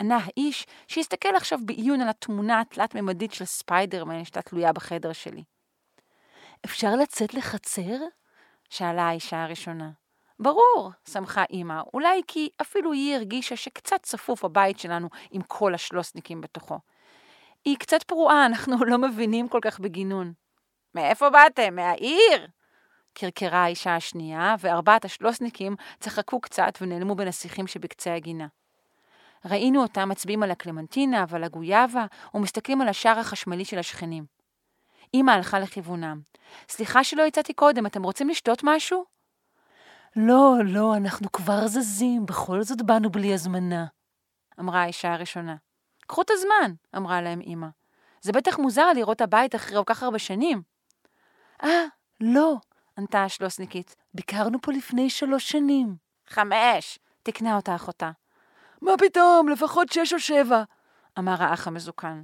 ענה 0.00 0.18
האיש 0.24 0.66
שהסתכל 0.88 1.36
עכשיו 1.36 1.58
בעיון 1.64 2.00
על 2.00 2.08
התמונה 2.08 2.60
התלת-ממדית 2.60 3.32
של 3.32 3.44
ספיידרמן 3.44 4.24
שהייתה 4.24 4.42
תלויה 4.42 4.72
בחדר 4.72 5.12
שלי. 5.12 5.44
אפשר 6.64 6.96
לצאת 6.96 7.34
לחצר? 7.34 7.96
שאלה 8.70 9.02
האישה 9.02 9.44
הראשונה. 9.44 9.90
ברור, 10.38 10.90
שמחה 11.08 11.44
אמא, 11.52 11.80
אולי 11.94 12.22
כי 12.26 12.48
אפילו 12.60 12.92
היא 12.92 13.14
הרגישה 13.16 13.56
שקצת 13.56 14.02
צפוף 14.02 14.44
הבית 14.44 14.78
שלנו 14.78 15.08
עם 15.30 15.42
כל 15.42 15.74
השלוסניקים 15.74 16.40
בתוכו. 16.40 16.78
היא 17.64 17.76
קצת 17.76 18.02
פרועה, 18.02 18.46
אנחנו 18.46 18.84
לא 18.84 18.98
מבינים 18.98 19.48
כל 19.48 19.58
כך 19.62 19.80
בגינון. 19.80 20.32
מאיפה 20.94 21.30
באתם? 21.30 21.76
מהעיר? 21.76 22.46
קרקרה 23.14 23.64
האישה 23.64 23.96
השנייה, 23.96 24.54
וארבעת 24.60 25.04
השלוסניקים 25.04 25.76
צחקו 26.00 26.40
קצת 26.40 26.72
ונעלמו 26.80 27.14
השיחים 27.28 27.66
שבקצה 27.66 28.14
הגינה. 28.14 28.46
ראינו 29.44 29.82
אותם 29.82 30.08
מצביעים 30.08 30.42
על 30.42 30.50
הקלמנטינה 30.50 31.24
ועל 31.28 31.44
הגויאבה, 31.44 32.06
ומסתכלים 32.34 32.80
על 32.80 32.88
השער 32.88 33.18
החשמלי 33.18 33.64
של 33.64 33.78
השכנים. 33.78 34.24
אמא 35.14 35.30
הלכה 35.30 35.58
לכיוונם. 35.58 36.20
סליחה 36.68 37.04
שלא 37.04 37.22
יצאתי 37.22 37.52
קודם, 37.52 37.86
אתם 37.86 38.02
רוצים 38.02 38.28
לשתות 38.28 38.60
משהו? 38.62 39.04
לא, 40.16 40.54
לא, 40.64 40.96
אנחנו 40.96 41.32
כבר 41.32 41.66
זזים, 41.66 42.26
בכל 42.26 42.62
זאת 42.62 42.82
באנו 42.82 43.10
בלי 43.10 43.34
הזמנה, 43.34 43.86
אמרה 44.60 44.82
האישה 44.82 45.12
הראשונה. 45.12 45.56
קחו 46.06 46.22
את 46.22 46.30
הזמן, 46.30 46.72
אמרה 46.96 47.22
להם 47.22 47.40
אמא. 47.46 47.66
זה 48.20 48.32
בטח 48.32 48.58
מוזר 48.58 48.92
לראות 48.92 49.20
הבית 49.20 49.54
אחרי 49.54 49.76
כל 49.76 49.82
כך 49.86 50.02
הרבה 50.02 50.18
שנים. 50.18 50.62
אה, 51.64 51.84
לא, 52.20 52.56
ענתה 52.98 53.24
השלוסניקית, 53.24 53.96
ביקרנו 54.14 54.60
פה 54.62 54.72
לפני 54.72 55.10
שלוש 55.10 55.48
שנים. 55.48 55.96
חמש, 56.26 56.98
תקנה 57.22 57.56
אותה 57.56 57.74
אחותה. 57.74 58.10
מה 58.82 58.92
פתאום, 58.98 59.48
לפחות 59.48 59.92
שש 59.92 60.12
או 60.12 60.20
שבע, 60.20 60.62
אמר 61.18 61.42
האח 61.42 61.66
המזוקן. 61.66 62.22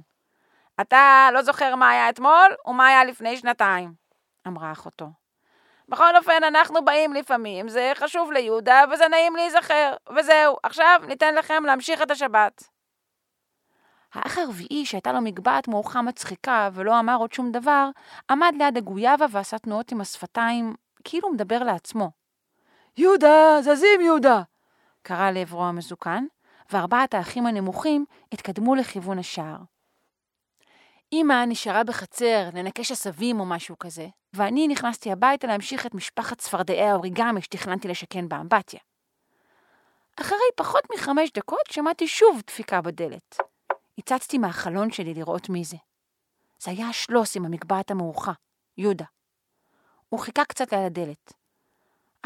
אתה 0.81 1.29
לא 1.33 1.41
זוכר 1.41 1.75
מה 1.75 1.89
היה 1.89 2.09
אתמול 2.09 2.55
ומה 2.65 2.87
היה 2.87 3.05
לפני 3.05 3.37
שנתיים, 3.37 3.93
אמרה 4.47 4.71
אחותו. 4.71 5.07
בכל 5.89 6.17
אופן, 6.17 6.43
אנחנו 6.43 6.85
באים 6.85 7.13
לפעמים, 7.13 7.69
זה 7.69 7.91
חשוב 7.95 8.31
ליהודה 8.31 8.83
וזה 8.93 9.07
נעים 9.07 9.35
להיזכר. 9.35 9.93
וזהו, 10.17 10.57
עכשיו 10.63 11.01
ניתן 11.07 11.35
לכם 11.35 11.63
להמשיך 11.65 12.01
את 12.01 12.11
השבת. 12.11 12.63
האח 14.13 14.37
הרביעי, 14.37 14.85
שהייתה 14.85 15.11
לו 15.11 15.21
מגבעת 15.21 15.67
מאורחה 15.67 16.01
מצחיקה 16.01 16.69
ולא 16.73 16.99
אמר 16.99 17.15
עוד 17.15 17.33
שום 17.33 17.51
דבר, 17.51 17.89
עמד 18.29 18.53
ליד 18.57 18.77
הגויאבה 18.77 19.25
ועשה 19.31 19.59
תנועות 19.59 19.91
עם 19.91 20.01
השפתיים, 20.01 20.75
כאילו 21.03 21.29
מדבר 21.31 21.63
לעצמו. 21.63 22.11
יהודה, 22.97 23.57
זזים 23.61 24.01
יהודה! 24.01 24.41
קרא 25.01 25.31
לעברו 25.31 25.65
המזוקן, 25.65 26.25
וארבעת 26.71 27.13
האחים 27.13 27.45
הנמוכים 27.45 28.05
התקדמו 28.31 28.75
לכיוון 28.75 29.19
השער. 29.19 29.57
אמא 31.13 31.45
נשארה 31.47 31.83
בחצר 31.83 32.49
לנקש 32.53 32.91
עשבים 32.91 33.39
או 33.39 33.45
משהו 33.45 33.79
כזה, 33.79 34.07
ואני 34.33 34.67
נכנסתי 34.67 35.11
הביתה 35.11 35.47
להמשיך 35.47 35.85
את 35.85 35.93
משפחת 35.93 36.37
צפרדעי 36.37 36.81
האוריגמי 36.81 37.41
שתכננתי 37.41 37.87
לשכן 37.87 38.29
באמבטיה. 38.29 38.79
אחרי 40.21 40.37
פחות 40.55 40.83
מחמש 40.95 41.31
דקות 41.31 41.67
שמעתי 41.69 42.07
שוב 42.07 42.41
דפיקה 42.47 42.81
בדלת. 42.81 43.37
הצצתי 43.97 44.37
מהחלון 44.37 44.91
שלי 44.91 45.13
לראות 45.13 45.49
מי 45.49 45.63
זה. 45.63 45.77
זה 46.59 46.71
היה 46.71 46.87
השלוס 46.87 47.37
עם 47.37 47.45
המגבעת 47.45 47.91
המאורחה, 47.91 48.31
יהודה. 48.77 49.05
הוא 50.09 50.19
חיכה 50.19 50.45
קצת 50.45 50.73
ליד 50.73 50.85
הדלת. 50.85 51.33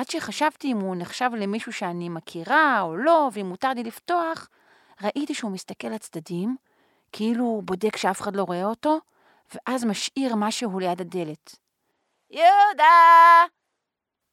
עד 0.02 0.10
שחשבתי 0.10 0.72
אם 0.72 0.78
הוא 0.78 0.96
נחשב 0.96 1.30
למישהו 1.38 1.74
שאני 1.74 2.10
מכירה 2.10 2.82
או 2.82 2.96
לא, 2.96 3.30
ואם 3.34 3.46
מותר 3.46 3.70
לי 3.70 3.84
לפתוח, 3.84 4.50
ראיתי 5.02 5.34
שהוא 5.34 5.52
מסתכל 5.52 5.88
לצדדים, 5.88 6.56
כאילו 7.12 7.44
הוא 7.44 7.64
בודק 7.64 7.98
שאף 7.98 8.22
אחד 8.22 8.36
לא 8.36 8.44
רואה 8.44 8.66
אותו, 8.66 9.00
ואז 9.56 9.86
משאיר 9.86 10.36
משהו 10.36 10.80
ליד 10.80 11.02
הדלת. 11.02 11.56
יהודה! 12.30 13.44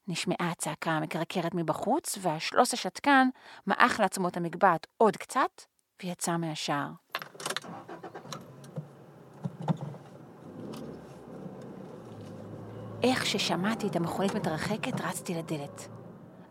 נשמעה 0.09 0.50
הצעקה 0.50 0.90
המקרקרת 0.90 1.54
מבחוץ, 1.54 2.18
והשלוס 2.20 2.74
השתקן 2.74 3.28
מעך 3.66 4.00
לעצמו 4.00 4.28
את 4.28 4.37
המגבעת 4.37 4.87
עוד 4.96 5.16
קצת, 5.16 5.62
ויצא 6.02 6.37
מהשער. 6.37 6.88
איך 13.02 13.26
ששמעתי 13.26 13.87
את 13.87 13.96
המכונית 13.96 14.34
מתרחקת, 14.34 15.00
רצתי 15.00 15.34
לדלת. 15.34 15.88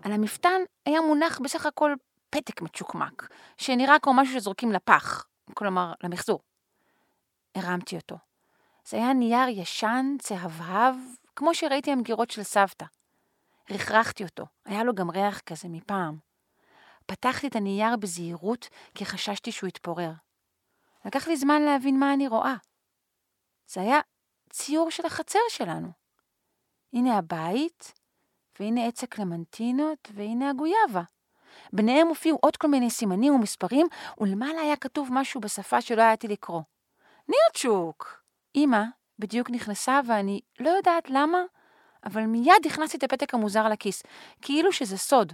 על 0.01 0.11
המפתן 0.11 0.61
היה 0.85 1.01
מונח 1.01 1.39
בסך 1.43 1.65
הכל 1.65 1.93
פתק 2.29 2.61
מצ'וקמק, 2.61 3.27
שנראה 3.57 3.99
כמו 3.99 4.13
משהו 4.13 4.33
שזורקים 4.33 4.71
לפח, 4.71 5.25
כלומר, 5.53 5.93
למחזור. 6.03 6.39
הרמתי 7.55 7.95
אותו. 7.95 8.17
זה 8.85 8.97
היה 8.97 9.13
נייר 9.13 9.47
ישן, 9.47 10.05
צהבהב, 10.19 10.95
כמו 11.35 11.55
שראיתי 11.55 11.91
המגירות 11.91 12.31
של 12.31 12.43
סבתא. 12.43 12.85
רכרחתי 13.71 14.23
אותו, 14.23 14.45
היה 14.65 14.83
לו 14.83 14.95
גם 14.95 15.09
ריח 15.09 15.39
כזה 15.39 15.67
מפעם. 15.67 16.17
פתחתי 17.05 17.47
את 17.47 17.55
הנייר 17.55 17.95
בזהירות, 17.95 18.69
כי 18.95 19.05
חששתי 19.05 19.51
שהוא 19.51 19.67
יתפורר. 19.67 20.11
לקח 21.05 21.27
לי 21.27 21.37
זמן 21.37 21.61
להבין 21.61 21.99
מה 21.99 22.13
אני 22.13 22.27
רואה. 22.27 22.55
זה 23.67 23.81
היה 23.81 23.99
ציור 24.49 24.91
של 24.91 25.05
החצר 25.05 25.39
שלנו. 25.49 25.96
הנה 26.93 27.17
הבית, 27.17 27.93
והנה 28.59 28.87
עץ 28.87 29.03
הקלמנטינות, 29.03 30.11
והנה 30.13 30.49
הגויאבה. 30.49 31.01
ביניהם 31.73 32.07
הופיעו 32.07 32.37
עוד 32.41 32.57
כל 32.57 32.67
מיני 32.67 32.89
סימנים 32.89 33.33
ומספרים, 33.33 33.87
ולמעלה 34.17 34.61
היה 34.61 34.75
כתוב 34.75 35.09
משהו 35.11 35.41
בשפה 35.41 35.81
שלא 35.81 36.01
ידעתי 36.01 36.27
לקרוא. 36.27 36.61
נירצ'וק! 37.27 38.23
אמא 38.55 38.83
בדיוק 39.19 39.49
נכנסה, 39.49 39.99
ואני 40.07 40.41
לא 40.59 40.69
יודעת 40.69 41.09
למה, 41.09 41.37
אבל 42.05 42.21
מיד 42.21 42.65
הכנסתי 42.65 42.97
את 42.97 43.03
הפתק 43.03 43.33
המוזר 43.33 43.67
לכיס, 43.67 44.03
כאילו 44.41 44.71
שזה 44.71 44.97
סוד. 44.97 45.33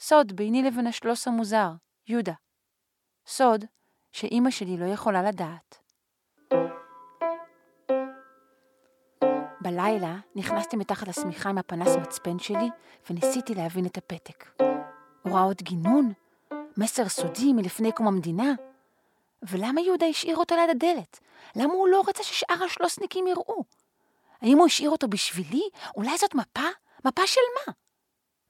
סוד 0.00 0.32
ביני 0.32 0.62
לבין 0.62 0.86
השלוס 0.86 1.28
המוזר, 1.28 1.70
יהודה. 2.08 2.32
סוד 3.26 3.64
שאימא 4.12 4.50
שלי 4.50 4.76
לא 4.76 4.84
יכולה 4.84 5.22
לדעת. 5.22 5.78
בלילה 9.60 10.16
נכנסתי 10.34 10.76
מתחת 10.76 11.08
לשמיכה 11.08 11.48
עם 11.48 11.58
הפנס 11.58 11.96
מצפן 11.96 12.38
שלי 12.38 12.70
וניסיתי 13.10 13.54
להבין 13.54 13.86
את 13.86 13.98
הפתק. 13.98 14.62
הוראות 15.22 15.62
גינון? 15.62 16.12
מסר 16.76 17.08
סודי 17.08 17.52
מלפני 17.52 17.92
קום 17.92 18.08
המדינה? 18.08 18.52
ולמה 19.42 19.80
יהודה 19.80 20.06
השאיר 20.06 20.36
אותו 20.36 20.54
ליד 20.56 20.70
הדלת? 20.70 21.20
למה 21.56 21.72
הוא 21.72 21.88
לא 21.88 22.02
רצה 22.08 22.22
ששאר 22.22 22.64
השלוסניקים 22.64 23.26
יראו? 23.26 23.64
האם 24.40 24.58
הוא 24.58 24.66
השאיר 24.66 24.90
אותו 24.90 25.08
בשבילי? 25.08 25.62
אולי 25.96 26.18
זאת 26.18 26.34
מפה? 26.34 26.68
מפה 27.04 27.26
של 27.26 27.40
מה? 27.56 27.72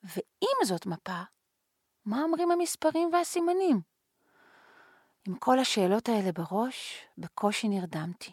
ואם 0.03 0.65
זאת 0.65 0.87
מפה, 0.87 1.23
מה 2.05 2.23
אומרים 2.23 2.51
המספרים 2.51 3.11
והסימנים? 3.13 3.81
עם 5.29 5.35
כל 5.37 5.59
השאלות 5.59 6.09
האלה 6.09 6.33
בראש, 6.33 7.07
בקושי 7.19 7.69
נרדמתי. 7.69 8.33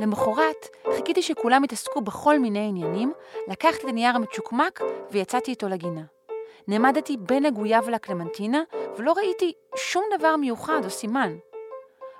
למחרת, 0.00 0.66
חיכיתי 0.96 1.22
שכולם 1.22 1.64
יתעסקו 1.64 2.00
בכל 2.00 2.38
מיני 2.38 2.68
עניינים, 2.68 3.12
לקחתי 3.48 3.84
את 3.84 3.88
הנייר 3.88 4.16
המצ'וקמק 4.16 4.80
ויצאתי 5.10 5.50
איתו 5.50 5.68
לגינה. 5.68 6.02
נעמדתי 6.68 7.16
בין 7.16 7.46
הגויה 7.46 7.80
ולקלמנטינה, 7.86 8.62
ולא 8.96 9.12
ראיתי 9.12 9.52
שום 9.76 10.04
דבר 10.18 10.36
מיוחד 10.36 10.80
או 10.84 10.90
סימן. 10.90 11.36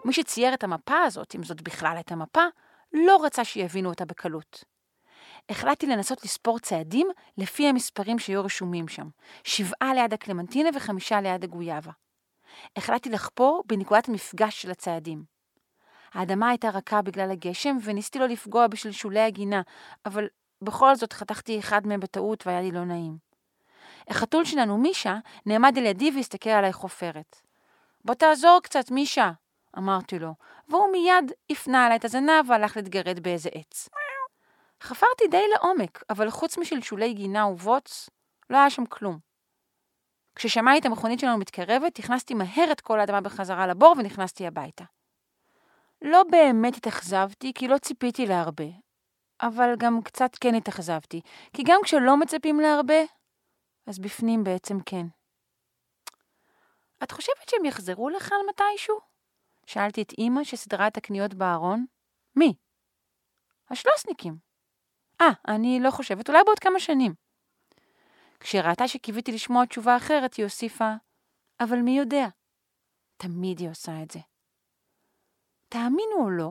מי 0.05 0.13
שצייר 0.13 0.55
את 0.55 0.65
המפה 0.65 1.03
הזאת, 1.03 1.35
אם 1.35 1.43
זאת 1.43 1.63
בכלל 1.63 1.93
הייתה 1.97 2.17
מפה, 2.17 2.45
לא 2.93 3.25
רצה 3.25 3.45
שיבינו 3.45 3.89
אותה 3.89 4.05
בקלות. 4.05 4.65
החלטתי 5.49 5.87
לנסות 5.87 6.25
לספור 6.25 6.59
צעדים 6.59 7.09
לפי 7.39 7.67
המספרים 7.67 8.19
שהיו 8.19 8.45
רשומים 8.45 8.89
שם, 8.89 9.09
שבעה 9.45 9.95
ליד 9.95 10.15
הקלמנטינה 10.15 10.71
וחמישה 10.75 11.21
ליד 11.21 11.45
הגויאבה. 11.45 11.93
החלטתי 12.77 13.11
לחפור 13.11 13.63
בנקודת 13.67 14.09
המפגש 14.09 14.63
של 14.63 14.71
הצעדים. 14.71 15.40
האדמה 16.15 16.49
הייתה 16.49 16.71
רכה 16.71 17.03
בגלל 17.03 17.31
הגשם, 17.31 17.77
וניסיתי 17.85 18.19
לא 18.19 18.27
לפגוע 18.27 18.67
בשלשולי 18.67 19.21
הגינה, 19.21 19.63
אבל 20.07 20.29
בכל 20.63 20.95
זאת 20.95 21.13
חתכתי 21.13 21.59
אחד 21.59 21.87
מהם 21.87 22.01
בטעות 22.01 22.47
והיה 22.47 22.61
לי 22.61 22.71
לא 22.71 22.85
נעים. 22.85 23.17
החתול 24.09 24.45
שלנו, 24.45 24.79
מישה, 24.79 25.17
נעמד 25.47 25.79
על 25.79 25.87
ידי 25.87 26.11
והסתכל 26.17 26.51
עליי 26.51 26.73
חופרת. 26.73 27.37
בוא 28.05 28.15
תעזור 28.15 28.61
קצת, 28.63 28.91
מישה, 28.91 29.31
אמרתי 29.79 30.19
לו, 30.19 30.35
והוא 30.69 30.93
מיד 30.93 31.33
הפנה 31.51 31.87
עליי 31.87 31.99
את 31.99 32.05
הזנב 32.05 32.45
והלך 32.49 32.77
להתגרד 32.77 33.21
באיזה 33.21 33.49
עץ. 33.55 33.89
חפרתי 34.83 35.25
די 35.31 35.45
לעומק, 35.55 36.03
אבל 36.11 36.31
חוץ 36.31 36.59
משלשולי 36.59 37.15
גינה 37.15 37.47
ובוץ, 37.47 38.11
לא 38.51 38.57
היה 38.57 38.71
שם 38.71 38.87
כלום. 38.87 39.19
כששמעתי 40.35 40.79
את 40.79 40.87
המכונית 40.87 41.21
שלנו 41.21 41.39
מתקרבת, 41.39 41.99
הכנסתי 41.99 42.35
מהר 42.35 42.73
את 42.73 42.81
כל 42.81 43.01
האדמה 43.01 43.21
בחזרה 43.21 43.67
לבור 43.67 43.95
ונכנסתי 43.99 44.47
הביתה. 44.47 44.85
לא 46.03 46.23
באמת 46.31 46.77
התאכזבתי, 46.77 47.53
כי 47.55 47.69
לא 47.69 47.79
ציפיתי 47.79 48.27
להרבה. 48.27 48.65
אבל 49.43 49.75
גם 49.79 50.03
קצת 50.03 50.31
כן 50.41 50.55
התאכזבתי, 50.55 51.21
כי 51.53 51.63
גם 51.67 51.81
כשלא 51.85 52.17
מצפים 52.17 52.61
להרבה, 52.61 53.03
אז 53.87 53.99
בפנים 53.99 54.45
בעצם 54.45 54.81
כן. 54.87 55.07
את 57.03 57.11
חושבת 57.11 57.49
שהם 57.51 57.65
יחזרו 57.65 58.09
לכאן 58.09 58.37
מתישהו? 58.49 58.99
שאלתי 59.67 60.03
את 60.03 60.13
אימא 60.19 60.45
שסידרה 60.45 60.87
את 60.87 60.97
הקניות 60.97 61.35
בארון. 61.35 61.87
מי? 62.37 62.55
השלוסניקים. 63.71 64.37
אה, 65.21 65.31
אני 65.49 65.81
לא 65.83 65.91
חושבת, 65.91 66.29
אולי 66.29 66.45
בעוד 66.45 66.59
כמה 66.59 66.81
שנים. 66.81 67.15
כשראתה 68.41 68.89
שקיוויתי 68.89 69.33
לשמוע 69.33 69.67
תשובה 69.67 69.97
אחרת, 69.97 70.35
היא 70.35 70.45
הוסיפה, 70.45 70.93
אבל 71.61 71.79
מי 71.79 71.99
יודע? 71.99 72.27
תמיד 73.17 73.59
היא 73.59 73.71
עושה 73.71 74.03
את 74.03 74.11
זה. 74.11 74.21
תאמינו 75.71 76.25
או 76.25 76.31
לא, 76.31 76.51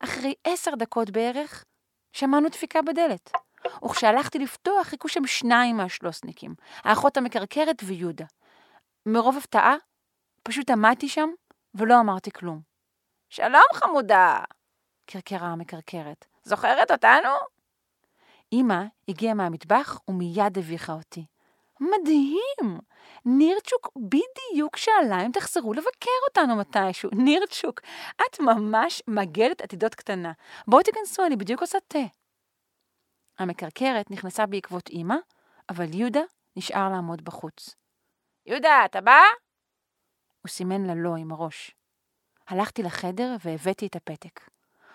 אחרי 0.00 0.34
עשר 0.44 0.74
דקות 0.74 1.10
בערך, 1.10 1.64
שמענו 2.12 2.48
דפיקה 2.48 2.82
בדלת. 2.82 3.30
וכשהלכתי 3.84 4.38
לפתוח, 4.38 4.86
חיכו 4.86 5.08
שם 5.08 5.26
שניים 5.26 5.76
מהשלוסניקים, 5.76 6.54
האחות 6.76 7.16
המקרקרת 7.16 7.76
ויהודה. 7.84 8.24
מרוב 9.06 9.36
הפתעה, 9.36 9.74
פשוט 10.42 10.70
עמדתי 10.70 11.08
שם 11.08 11.28
ולא 11.74 12.00
אמרתי 12.00 12.30
כלום. 12.30 12.60
שלום, 13.28 13.62
חמודה! 13.74 14.38
קרקרה 15.06 15.48
המקרקרת. 15.48 16.26
זוכרת 16.42 16.90
אותנו? 16.90 17.28
אמא 18.52 18.84
הגיעה 19.08 19.34
מהמטבח 19.34 20.00
ומיד 20.08 20.58
הביכה 20.58 20.92
אותי. 20.92 21.26
מדהים! 21.82 22.80
נירצ'וק 23.24 23.88
בדיוק 23.96 24.76
שאלה 24.76 25.26
אם 25.26 25.32
תחזרו 25.32 25.72
לבקר 25.72 26.10
אותנו 26.28 26.56
מתישהו. 26.56 27.10
נירצ'וק, 27.12 27.80
את 28.16 28.40
ממש 28.40 29.02
מגדת 29.08 29.60
עתידות 29.60 29.94
קטנה. 29.94 30.32
בואו 30.66 30.82
תיכנסו, 30.82 31.26
אני 31.26 31.36
בדיוק 31.36 31.60
עושה 31.60 31.78
תה. 31.88 31.98
המקרקרת 33.38 34.10
נכנסה 34.10 34.46
בעקבות 34.46 34.90
אמא, 34.90 35.16
אבל 35.68 35.94
יהודה 35.94 36.20
נשאר 36.56 36.88
לעמוד 36.88 37.24
בחוץ. 37.24 37.74
יהודה, 38.46 38.84
אתה 38.84 39.00
בא? 39.00 39.20
הוא 40.42 40.48
סימן 40.48 40.86
לה 40.86 40.94
לא 40.94 41.16
עם 41.16 41.32
הראש. 41.32 41.70
הלכתי 42.48 42.82
לחדר 42.82 43.36
והבאתי 43.44 43.86
את 43.86 43.96
הפתק. 43.96 44.40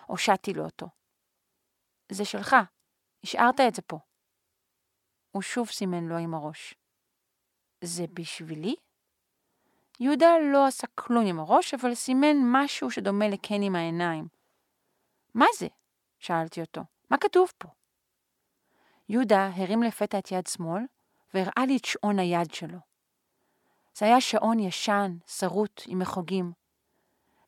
הושעתי 0.06 0.54
לו 0.54 0.66
אותו. 0.66 0.88
זה 2.12 2.26
שלך, 2.26 2.56
השארת 3.24 3.60
את 3.60 3.76
זה 3.76 3.82
פה. 3.82 4.00
הוא 5.32 5.42
שוב 5.42 5.68
סימן 5.68 6.04
לו 6.04 6.18
עם 6.18 6.34
הראש. 6.34 6.76
זה 7.82 8.06
בשבילי? 8.14 8.76
יהודה 10.00 10.28
לא 10.54 10.68
עשה 10.68 10.88
כלום 10.96 11.26
עם 11.26 11.40
הראש, 11.40 11.74
אבל 11.74 11.96
סימן 11.96 12.38
משהו 12.42 12.92
שדומה 12.92 13.28
לכן 13.28 13.62
עם 13.62 13.76
העיניים. 13.76 14.28
מה 15.34 15.46
זה? 15.58 15.68
שאלתי 16.20 16.62
אותו. 16.62 16.82
מה 17.10 17.18
כתוב 17.18 17.52
פה? 17.58 17.68
יהודה 19.10 19.50
הרים 19.56 19.84
לפתע 19.84 20.20
את 20.20 20.32
יד 20.32 20.48
שמאל, 20.48 20.84
והראה 21.34 21.66
לי 21.68 21.78
את 21.78 21.86
שעון 21.86 22.20
היד 22.20 22.54
שלו. 22.54 22.78
זה 23.98 24.06
היה 24.06 24.22
שעון 24.22 24.60
ישן, 24.60 25.18
שרוט, 25.28 25.82
עם 25.88 26.00
מחוגים. 26.00 26.52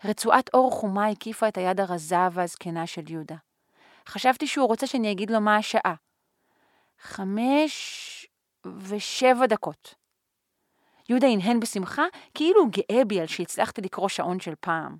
רצועת 0.06 0.50
אור 0.54 0.72
חומה 0.72 1.08
הקיפה 1.08 1.48
את 1.48 1.58
היד 1.58 1.80
הרזה 1.80 2.16
והזקנה 2.32 2.88
של 2.88 3.12
יהודה. 3.12 3.36
חשבתי 4.08 4.48
שהוא 4.48 4.68
רוצה 4.68 4.88
שאני 4.88 5.12
אגיד 5.12 5.32
לו 5.32 5.42
מה 5.42 5.58
השעה. 5.58 5.96
חמש 7.02 8.28
ושבע 8.66 9.46
דקות. 9.46 9.96
יהודה 11.10 11.28
הנהן 11.28 11.60
בשמחה, 11.60 12.04
כאילו 12.34 12.62
הוא 12.62 12.70
גאה 12.72 13.06
בי 13.06 13.20
על 13.20 13.28
שהצלחתי 13.28 13.82
לקרוא 13.82 14.10
שעון 14.10 14.40
של 14.40 14.54
פעם. 14.60 14.98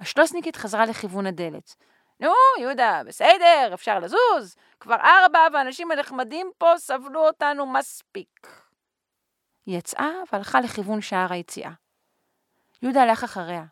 השלוסניקית 0.00 0.56
חזרה 0.56 0.86
לכיוון 0.86 1.26
הדלת. 1.26 1.76
נו, 2.20 2.32
יהודה, 2.60 3.02
בסדר, 3.06 3.70
אפשר 3.74 3.98
לזוז. 3.98 4.56
כבר 4.80 4.94
ארבע, 4.94 5.38
והאנשים 5.52 5.90
הנחמדים 5.90 6.50
פה 6.58 6.72
סבלו 6.76 7.26
אותנו 7.26 7.66
מספיק. 7.66 8.62
היא 9.66 9.78
יצאה 9.78 10.10
והלכה 10.32 10.60
לכיוון 10.60 11.00
שער 11.00 11.32
היציאה. 11.32 11.72
יהודה 12.82 13.02
הלך 13.02 13.24
אחריה, 13.24 13.64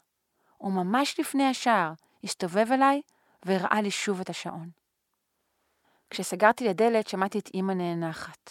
וממש 0.60 1.20
לפני 1.20 1.44
השער 1.44 1.92
הסתובב 2.24 2.72
אליי 2.72 3.00
והראה 3.44 3.80
לי 3.82 3.90
שוב 3.90 4.20
את 4.20 4.30
השעון. 4.30 4.70
כשסגרתי 6.10 6.68
לדלת 6.68 7.08
שמעתי 7.08 7.38
את 7.38 7.50
אמא 7.54 7.72
נאנחת. 7.72 8.50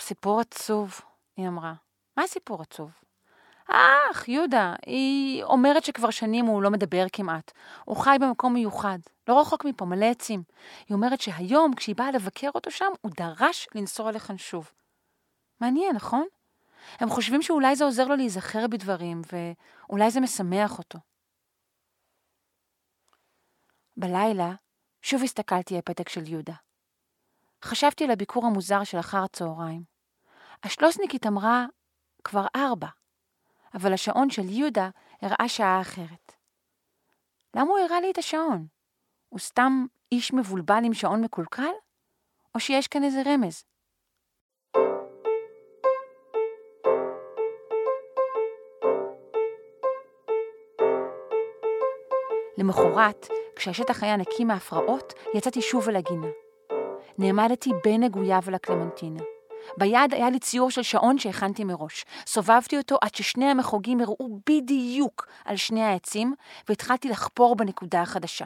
סיפור 0.00 0.40
עצוב, 0.40 1.00
היא 1.36 1.48
אמרה. 1.48 1.74
מה 2.16 2.22
הסיפור 2.22 2.62
עצוב? 2.62 2.90
אך, 3.68 4.28
יהודה, 4.28 4.74
היא 4.86 5.42
אומרת 5.42 5.84
שכבר 5.84 6.10
שנים 6.10 6.44
הוא 6.46 6.62
לא 6.62 6.70
מדבר 6.70 7.06
כמעט. 7.12 7.52
הוא 7.84 7.96
חי 7.96 8.16
במקום 8.20 8.54
מיוחד, 8.54 8.98
לא 9.28 9.40
רחוק 9.40 9.64
מפה, 9.64 9.84
מלא 9.84 10.06
עצים. 10.06 10.42
היא 10.88 10.94
אומרת 10.94 11.20
שהיום, 11.20 11.74
כשהיא 11.74 11.96
באה 11.96 12.10
לבקר 12.10 12.50
אותו 12.54 12.70
שם, 12.70 12.92
הוא 13.00 13.10
דרש 13.16 13.68
לנסוע 13.74 14.12
לכאן 14.12 14.38
שוב. 14.38 14.70
מעניין, 15.60 15.96
נכון? 15.96 16.26
הם 17.00 17.10
חושבים 17.10 17.42
שאולי 17.42 17.76
זה 17.76 17.84
עוזר 17.84 18.04
לו 18.04 18.16
להיזכר 18.16 18.66
בדברים, 18.66 19.22
ואולי 19.32 20.10
זה 20.10 20.20
משמח 20.20 20.78
אותו. 20.78 20.98
בלילה 23.96 24.52
שוב 25.04 25.22
הסתכלתי 25.22 25.74
על 25.74 25.80
פתק 25.80 26.08
של 26.08 26.28
יהודה. 26.28 26.54
חשבתי 27.64 28.04
על 28.04 28.10
הביקור 28.10 28.46
המוזר 28.46 28.84
של 28.84 28.98
אחר 28.98 29.24
הצהריים. 29.24 29.82
השלוסניקית 30.62 31.26
אמרה, 31.26 31.66
כבר 32.24 32.46
ארבע, 32.56 32.86
אבל 33.74 33.92
השעון 33.92 34.30
של 34.30 34.48
יהודה 34.48 34.90
הראה 35.22 35.48
שעה 35.48 35.80
אחרת. 35.80 36.32
למה 37.56 37.70
הוא 37.70 37.78
הראה 37.78 38.00
לי 38.00 38.10
את 38.10 38.18
השעון? 38.18 38.66
הוא 39.28 39.40
סתם 39.40 39.86
איש 40.12 40.32
מבולבל 40.32 40.82
עם 40.84 40.94
שעון 40.94 41.24
מקולקל? 41.24 41.72
או 42.54 42.60
שיש 42.60 42.88
כאן 42.88 43.04
איזה 43.04 43.22
רמז? 43.26 43.64
למחרת, 52.58 53.28
כשהשטח 53.56 54.02
היה 54.02 54.16
נקי 54.16 54.44
מהפרעות, 54.44 55.12
יצאתי 55.34 55.62
שוב 55.62 55.88
אל 55.88 55.96
הגינה. 55.96 56.26
נעמדתי 57.18 57.70
בין 57.84 58.02
הגוייה 58.02 58.38
ולקלמנטינה. 58.44 59.22
ביד 59.76 60.14
היה 60.14 60.30
לי 60.30 60.38
ציור 60.38 60.70
של 60.70 60.82
שעון 60.82 61.18
שהכנתי 61.18 61.64
מראש. 61.64 62.04
סובבתי 62.26 62.78
אותו 62.78 62.98
עד 63.00 63.14
ששני 63.14 63.46
המחוגים 63.46 64.00
הראו 64.00 64.38
בדיוק 64.50 65.26
על 65.44 65.56
שני 65.56 65.82
העצים, 65.82 66.34
והתחלתי 66.68 67.08
לחפור 67.08 67.56
בנקודה 67.56 68.02
החדשה. 68.02 68.44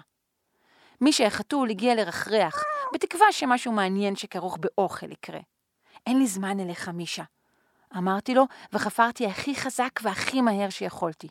מי 1.00 1.12
שהחתול 1.12 1.70
הגיע 1.70 1.94
לרחרח, 1.94 2.64
בתקווה 2.94 3.32
שמשהו 3.32 3.72
מעניין 3.72 4.16
שכרוך 4.16 4.58
באוכל 4.60 5.12
יקרה. 5.12 5.40
אין 6.06 6.18
לי 6.18 6.26
זמן 6.26 6.60
אליך, 6.60 6.88
מישה. 6.88 7.24
אמרתי 7.96 8.34
לו, 8.34 8.44
וחפרתי 8.72 9.26
הכי 9.26 9.54
חזק 9.54 10.00
והכי 10.02 10.40
מהר 10.40 10.70
שיכולתי. 10.70 11.28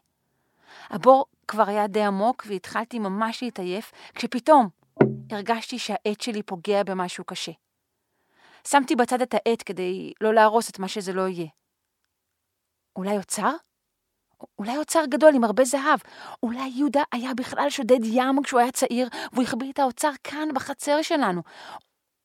הבור 0.89 1.25
כבר 1.47 1.69
היה 1.69 1.87
די 1.87 2.03
עמוק 2.03 2.45
והתחלתי 2.47 2.99
ממש 2.99 3.43
להתעייף, 3.43 3.91
כשפתאום 4.15 4.69
הרגשתי 5.31 5.79
שהעט 5.79 6.21
שלי 6.21 6.43
פוגע 6.43 6.83
במשהו 6.83 7.23
קשה. 7.23 7.51
שמתי 8.67 8.95
בצד 8.95 9.21
את 9.21 9.33
העט 9.33 9.63
כדי 9.65 10.13
לא 10.21 10.33
להרוס 10.33 10.69
את 10.69 10.79
מה 10.79 10.87
שזה 10.87 11.13
לא 11.13 11.27
יהיה. 11.27 11.47
אולי 12.95 13.17
אוצר? 13.17 13.51
אולי 14.59 14.77
אוצר 14.77 15.05
גדול 15.09 15.35
עם 15.35 15.43
הרבה 15.43 15.63
זהב. 15.63 15.99
אולי 16.43 16.67
יהודה 16.75 17.03
היה 17.11 17.33
בכלל 17.33 17.69
שודד 17.69 18.03
ים 18.03 18.43
כשהוא 18.43 18.59
היה 18.59 18.71
צעיר, 18.71 19.07
והוא 19.33 19.43
החביא 19.43 19.71
את 19.71 19.79
האוצר 19.79 20.11
כאן 20.23 20.49
בחצר 20.55 21.01
שלנו. 21.01 21.41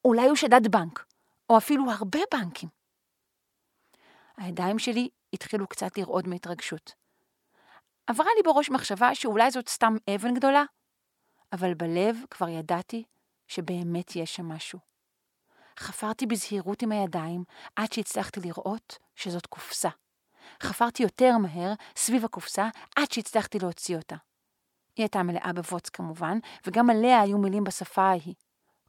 אולי 0.05 0.27
הוא 0.27 0.37
שדד 0.37 0.69
בנק, 0.69 1.05
או 1.51 1.57
אפילו 1.57 1.91
הרבה 1.91 2.19
בנקים. 2.33 2.69
הידיים 4.37 4.79
שלי 4.79 5.09
התחילו 5.33 5.67
קצת 5.67 5.99
לרעוד 5.99 6.29
מהתרגשות. 6.29 7.02
עברה 8.07 8.27
לי 8.37 8.43
בראש 8.45 8.71
מחשבה 8.71 9.15
שאולי 9.15 9.51
זאת 9.51 9.69
סתם 9.69 9.97
אבן 10.15 10.35
גדולה, 10.35 10.65
אבל 11.53 11.75
בלב 11.75 12.17
כבר 12.31 12.49
ידעתי 12.49 13.05
שבאמת 13.49 14.17
יש 14.17 14.35
שם 14.35 14.49
משהו. 14.49 14.79
חפרתי 15.79 16.27
בזהירות 16.27 16.83
עם 16.83 16.93
הידיים 16.93 17.45
עד 17.77 17.93
שהצלחתי 17.93 18.41
לראות 18.41 18.99
שזאת 19.17 19.47
קופסה. 19.47 19.89
חפרתי 20.63 21.03
יותר 21.03 21.39
מהר 21.39 21.73
סביב 21.97 22.25
הקופסה 22.25 22.69
עד 22.97 23.13
שהצלחתי 23.13 23.59
להוציא 23.59 23.97
אותה. 23.97 24.17
היא 24.97 25.05
הייתה 25.05 25.23
מלאה 25.23 25.53
בבוץ 25.55 25.89
כמובן, 25.89 26.39
וגם 26.67 26.91
עליה 26.91 27.21
היו 27.21 27.39
מילים 27.39 27.65
בשפה 27.65 28.03
ההיא, 28.03 28.35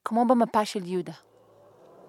כמו 0.06 0.26
במפה 0.28 0.66
של 0.66 0.86
יהודה. 0.86 1.14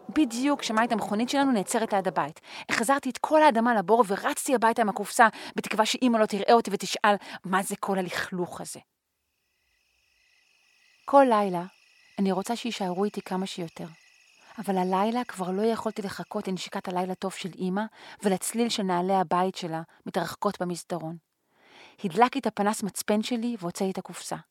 בדיוק 0.08 0.60
כשמעית 0.60 0.92
המכונית 0.92 1.28
שלנו 1.28 1.52
נעצרת 1.52 1.92
ליד 1.92 2.08
הבית. 2.08 2.40
החזרתי 2.68 3.10
את 3.10 3.18
כל 3.18 3.42
האדמה 3.42 3.74
לבור 3.74 4.04
ורצתי 4.08 4.54
הביתה 4.54 4.82
עם 4.82 4.88
הקופסה, 4.88 5.28
בתקווה 5.56 5.86
שאימא 5.86 6.18
לא 6.18 6.26
תראה 6.26 6.52
אותי 6.52 6.70
ותשאל 6.72 7.14
מה 7.44 7.62
זה 7.62 7.76
כל 7.76 7.98
הלכלוך 7.98 8.60
הזה. 8.60 8.80
כל 11.04 11.26
לילה 11.28 11.64
אני 12.18 12.32
רוצה 12.32 12.56
שיישארו 12.56 13.04
איתי 13.04 13.22
כמה 13.22 13.46
שיותר. 13.46 13.86
אבל 14.58 14.78
הלילה 14.78 15.24
כבר 15.24 15.50
לא 15.50 15.62
יכולתי 15.62 16.02
לחכות 16.02 16.48
לנשיקת 16.48 16.88
הלילה 16.88 17.14
טוב 17.14 17.32
של 17.32 17.50
אימא 17.54 17.82
ולצליל 18.22 18.68
של 18.68 18.82
נעלי 18.82 19.14
הבית 19.14 19.54
שלה 19.54 19.82
מתרחקות 20.06 20.62
במסדרון. 20.62 21.16
הדלקתי 22.04 22.38
את 22.38 22.46
הפנס 22.46 22.82
מצפן 22.82 23.22
שלי 23.22 23.56
והוצאתי 23.60 23.90
את 23.90 23.98
הקופסה. 23.98 24.36
היא 24.36 24.42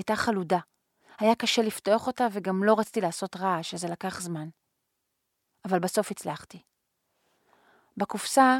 הייתה 0.00 0.16
חלודה. 0.16 0.58
היה 1.18 1.34
קשה 1.34 1.62
לפתוח 1.62 2.06
אותה 2.06 2.26
וגם 2.32 2.64
לא 2.64 2.74
רציתי 2.78 3.00
לעשות 3.00 3.36
רעש, 3.36 3.74
אז 3.74 3.80
זה 3.80 3.88
לקח 3.88 4.20
זמן. 4.20 4.48
אבל 5.66 5.78
בסוף 5.78 6.10
הצלחתי. 6.10 6.62
בקופסה 7.96 8.58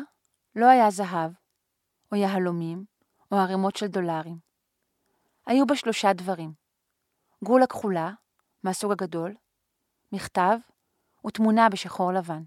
לא 0.57 0.67
היה 0.67 0.91
זהב, 0.91 1.33
או 2.13 2.17
יהלומים, 2.17 2.85
או 3.33 3.37
ערימות 3.37 3.77
של 3.77 3.87
דולרים. 3.87 4.39
היו 5.47 5.67
בה 5.67 5.77
שלושה 5.77 6.13
דברים. 6.13 6.53
גולה 7.45 7.67
כחולה, 7.67 8.11
מהסוג 8.63 8.93
הגדול, 8.93 9.35
מכתב 10.13 10.59
ותמונה 11.27 11.69
בשחור 11.69 12.13
לבן. 12.13 12.43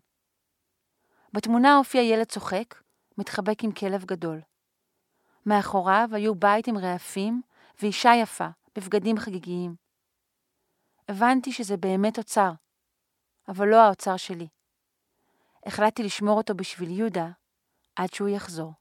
בתמונה 1.33 1.77
הופיע 1.77 2.01
ילד 2.01 2.27
צוחק, 2.27 2.81
מתחבק 3.17 3.63
עם 3.63 3.71
כלב 3.71 4.05
גדול. 4.05 4.41
מאחוריו 5.45 6.09
היו 6.11 6.35
בית 6.35 6.67
עם 6.67 6.77
רעפים 6.77 7.41
ואישה 7.81 8.11
יפה, 8.21 8.47
בבגדים 8.75 9.17
חגיגיים. 9.17 9.75
הבנתי 11.09 11.51
שזה 11.51 11.77
באמת 11.77 12.17
אוצר, 12.17 12.51
אבל 13.49 13.67
לא 13.67 13.75
האוצר 13.81 14.17
שלי. 14.17 14.47
החלטתי 15.65 16.03
לשמור 16.03 16.37
אותו 16.37 16.53
בשביל 16.53 16.89
יהודה 16.89 17.27
עד 17.95 18.13
שהוא 18.13 18.29
יחזור. 18.29 18.73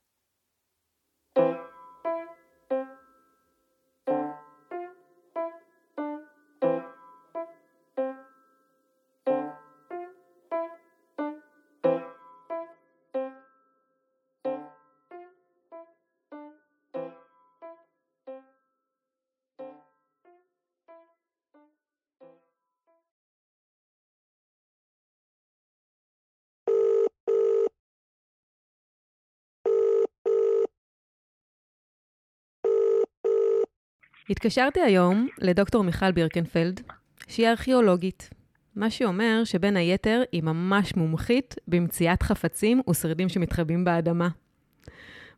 התקשרתי 34.30 34.80
היום 34.80 35.28
לדוקטור 35.38 35.84
מיכל 35.84 36.12
בירקנפלד, 36.12 36.80
שהיא 37.28 37.48
ארכיאולוגית. 37.48 38.30
מה 38.76 38.90
שאומר 38.90 39.40
שבין 39.44 39.76
היתר 39.76 40.22
היא 40.32 40.42
ממש 40.42 40.96
מומחית 40.96 41.54
במציאת 41.68 42.22
חפצים 42.22 42.80
ושרידים 42.90 43.28
שמתחבאים 43.28 43.84
באדמה. 43.84 44.28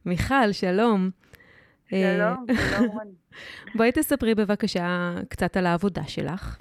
מיכל, 0.07 0.53
שלום. 0.53 1.11
שלום, 1.89 2.47
שלום 2.71 2.89
רוני. 2.89 3.15
בואי 3.75 3.93
תספרי 3.93 4.35
בבקשה 4.35 5.15
קצת 5.29 5.57
על 5.57 5.67
העבודה 5.67 6.03
שלך. 6.03 6.59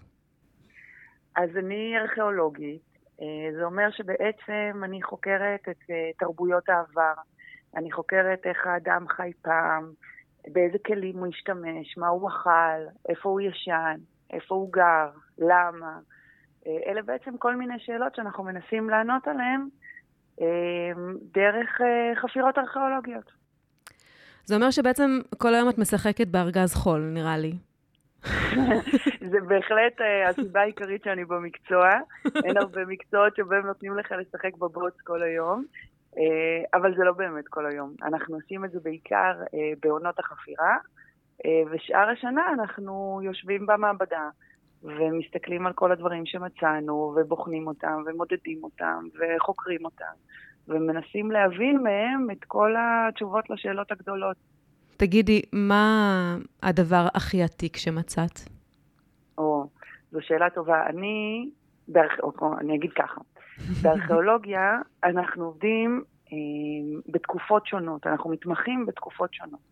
אז 1.35 1.49
אני 1.57 1.93
ארכיאולוגית. 2.01 2.81
אה, 3.21 3.25
זה 3.57 3.63
אומר 3.63 3.91
שבעצם 3.91 4.83
אני 4.83 5.03
חוקרת 5.03 5.69
את 5.69 5.89
אה, 5.89 6.09
תרבויות 6.19 6.69
העבר. 6.69 7.13
אני 7.75 7.91
חוקרת 7.91 8.41
איך 8.45 8.67
האדם 8.67 9.05
חי 9.07 9.31
פעם, 9.41 9.93
באיזה 10.53 10.77
כלים 10.85 11.17
הוא 11.17 11.27
השתמש, 11.27 11.97
מה 11.97 12.07
הוא 12.07 12.29
אכל, 12.29 12.81
איפה 13.09 13.29
הוא 13.29 13.41
ישן, 13.41 13.97
איפה 14.33 14.55
הוא 14.55 14.73
גר, 14.73 15.09
למה. 15.37 15.99
אה, 16.67 16.91
אלה 16.91 17.01
בעצם 17.01 17.37
כל 17.37 17.55
מיני 17.55 17.79
שאלות 17.79 18.15
שאנחנו 18.15 18.43
מנסים 18.43 18.89
לענות 18.89 19.27
עליהן 19.27 19.67
דרך 21.33 21.81
חפירות 22.21 22.57
ארכיאולוגיות. 22.57 23.31
זה 24.45 24.55
אומר 24.55 24.71
שבעצם 24.71 25.19
כל 25.37 25.53
היום 25.53 25.69
את 25.69 25.77
משחקת 25.77 26.27
בארגז 26.27 26.75
חול, 26.75 27.01
נראה 27.13 27.37
לי. 27.37 27.53
זה 29.31 29.37
בהחלט 29.47 29.93
הסיבה 30.29 30.61
העיקרית 30.61 31.03
שאני 31.03 31.25
במקצוע. 31.25 31.89
אין 32.45 32.57
הרבה 32.57 32.85
מקצועות 32.85 33.35
שבהם 33.35 33.65
נותנים 33.65 33.97
לך 33.97 34.11
לשחק 34.11 34.57
בבוץ 34.57 34.93
כל 35.03 35.23
היום, 35.23 35.65
אבל 36.73 36.95
זה 36.97 37.03
לא 37.03 37.13
באמת 37.13 37.47
כל 37.47 37.65
היום. 37.65 37.93
אנחנו 38.03 38.35
עושים 38.35 38.65
את 38.65 38.71
זה 38.71 38.79
בעיקר 38.79 39.33
uh, 39.43 39.55
בעונות 39.81 40.19
החפירה, 40.19 40.77
uh, 41.37 41.47
ושאר 41.71 42.09
השנה 42.09 42.41
אנחנו 42.53 43.19
יושבים 43.23 43.65
במעבדה. 43.65 44.29
ומסתכלים 44.83 45.67
על 45.67 45.73
כל 45.73 45.91
הדברים 45.91 46.25
שמצאנו, 46.25 47.13
ובוחנים 47.15 47.67
אותם, 47.67 48.03
ומודדים 48.05 48.63
אותם, 48.63 49.03
וחוקרים 49.19 49.85
אותם. 49.85 50.13
ומנסים 50.67 51.31
להבין 51.31 51.83
מהם 51.83 52.31
את 52.31 52.43
כל 52.47 52.75
התשובות 52.79 53.49
לשאלות 53.49 53.91
הגדולות. 53.91 54.37
תגידי, 54.97 55.41
מה 55.53 56.37
הדבר 56.63 57.07
הכי 57.13 57.43
עתיק 57.43 57.77
שמצאת? 57.77 58.39
או, 59.37 59.65
זו 60.11 60.19
שאלה 60.21 60.49
טובה. 60.49 60.85
אני, 60.85 61.49
בארכ... 61.87 62.19
או, 62.23 62.31
אני 62.59 62.75
אגיד 62.75 62.91
ככה, 62.93 63.21
בארכיאולוגיה 63.81 64.81
אנחנו 65.03 65.45
עובדים 65.45 66.03
אה, 66.33 66.37
בתקופות 67.07 67.67
שונות, 67.67 68.07
אנחנו 68.07 68.29
מתמחים 68.29 68.85
בתקופות 68.85 69.33
שונות. 69.33 69.69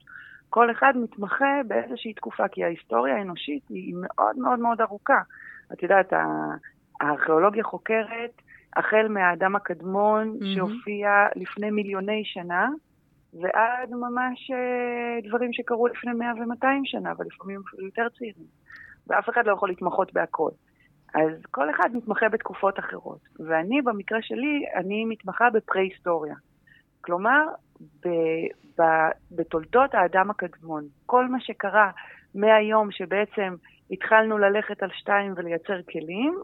כל 0.50 0.72
אחד 0.72 0.94
מתמחה 0.96 1.62
באיזושהי 1.68 2.14
תקופה, 2.14 2.48
כי 2.48 2.64
ההיסטוריה 2.64 3.16
האנושית 3.16 3.70
היא 3.70 3.96
מאוד 4.02 4.38
מאוד 4.38 4.60
מאוד 4.60 4.82
ארוכה. 4.82 5.22
את 5.74 5.84
יודעת, 5.84 6.14
הארכיאולוגיה 7.02 7.64
חוקרת 7.64 8.42
החל 8.76 9.08
מהאדם 9.10 9.56
הקדמון 9.56 10.28
מהמם. 10.28 10.56
שהופיע 10.56 11.10
לפני 11.36 11.72
מיליוני 11.72 12.22
שנה, 12.26 12.70
ועד 13.34 13.90
ממש 13.92 14.52
אה, 14.52 15.30
דברים 15.30 15.54
שקרו 15.54 15.88
לפני 15.88 16.14
100 16.14 16.34
ו-200 16.34 16.68
שנה, 16.84 17.14
ולפעמים 17.18 17.62
אפילו 17.68 17.86
יותר 17.86 18.08
צעירים. 18.18 18.46
ואף 19.08 19.30
אחד 19.30 19.46
לא 19.46 19.54
יכול 19.54 19.70
להתמחות 19.70 20.14
בהכל. 20.14 20.50
אז 21.16 21.46
כל 21.52 21.70
אחד 21.70 21.90
מתמחה 21.94 22.30
בתקופות 22.30 22.80
אחרות. 22.80 23.20
ואני, 23.40 23.82
במקרה 23.82 24.22
שלי, 24.22 24.66
אני 24.76 25.06
מתמחה 25.06 25.50
בפרה-היסטוריה. 25.54 26.36
כלומר, 27.02 27.46
ב, 28.06 28.08
ב, 28.80 28.84
בתולדות 29.32 29.96
האדם 29.96 30.30
הקדמון. 30.30 30.84
כל 31.06 31.28
מה 31.28 31.40
שקרה 31.40 31.92
מהיום 32.36 32.92
שבעצם 32.92 33.56
התחלנו 33.92 34.38
ללכת 34.38 34.84
על 34.84 34.90
שתיים 34.94 35.34
ולייצר 35.36 35.82
כלים, 35.92 36.42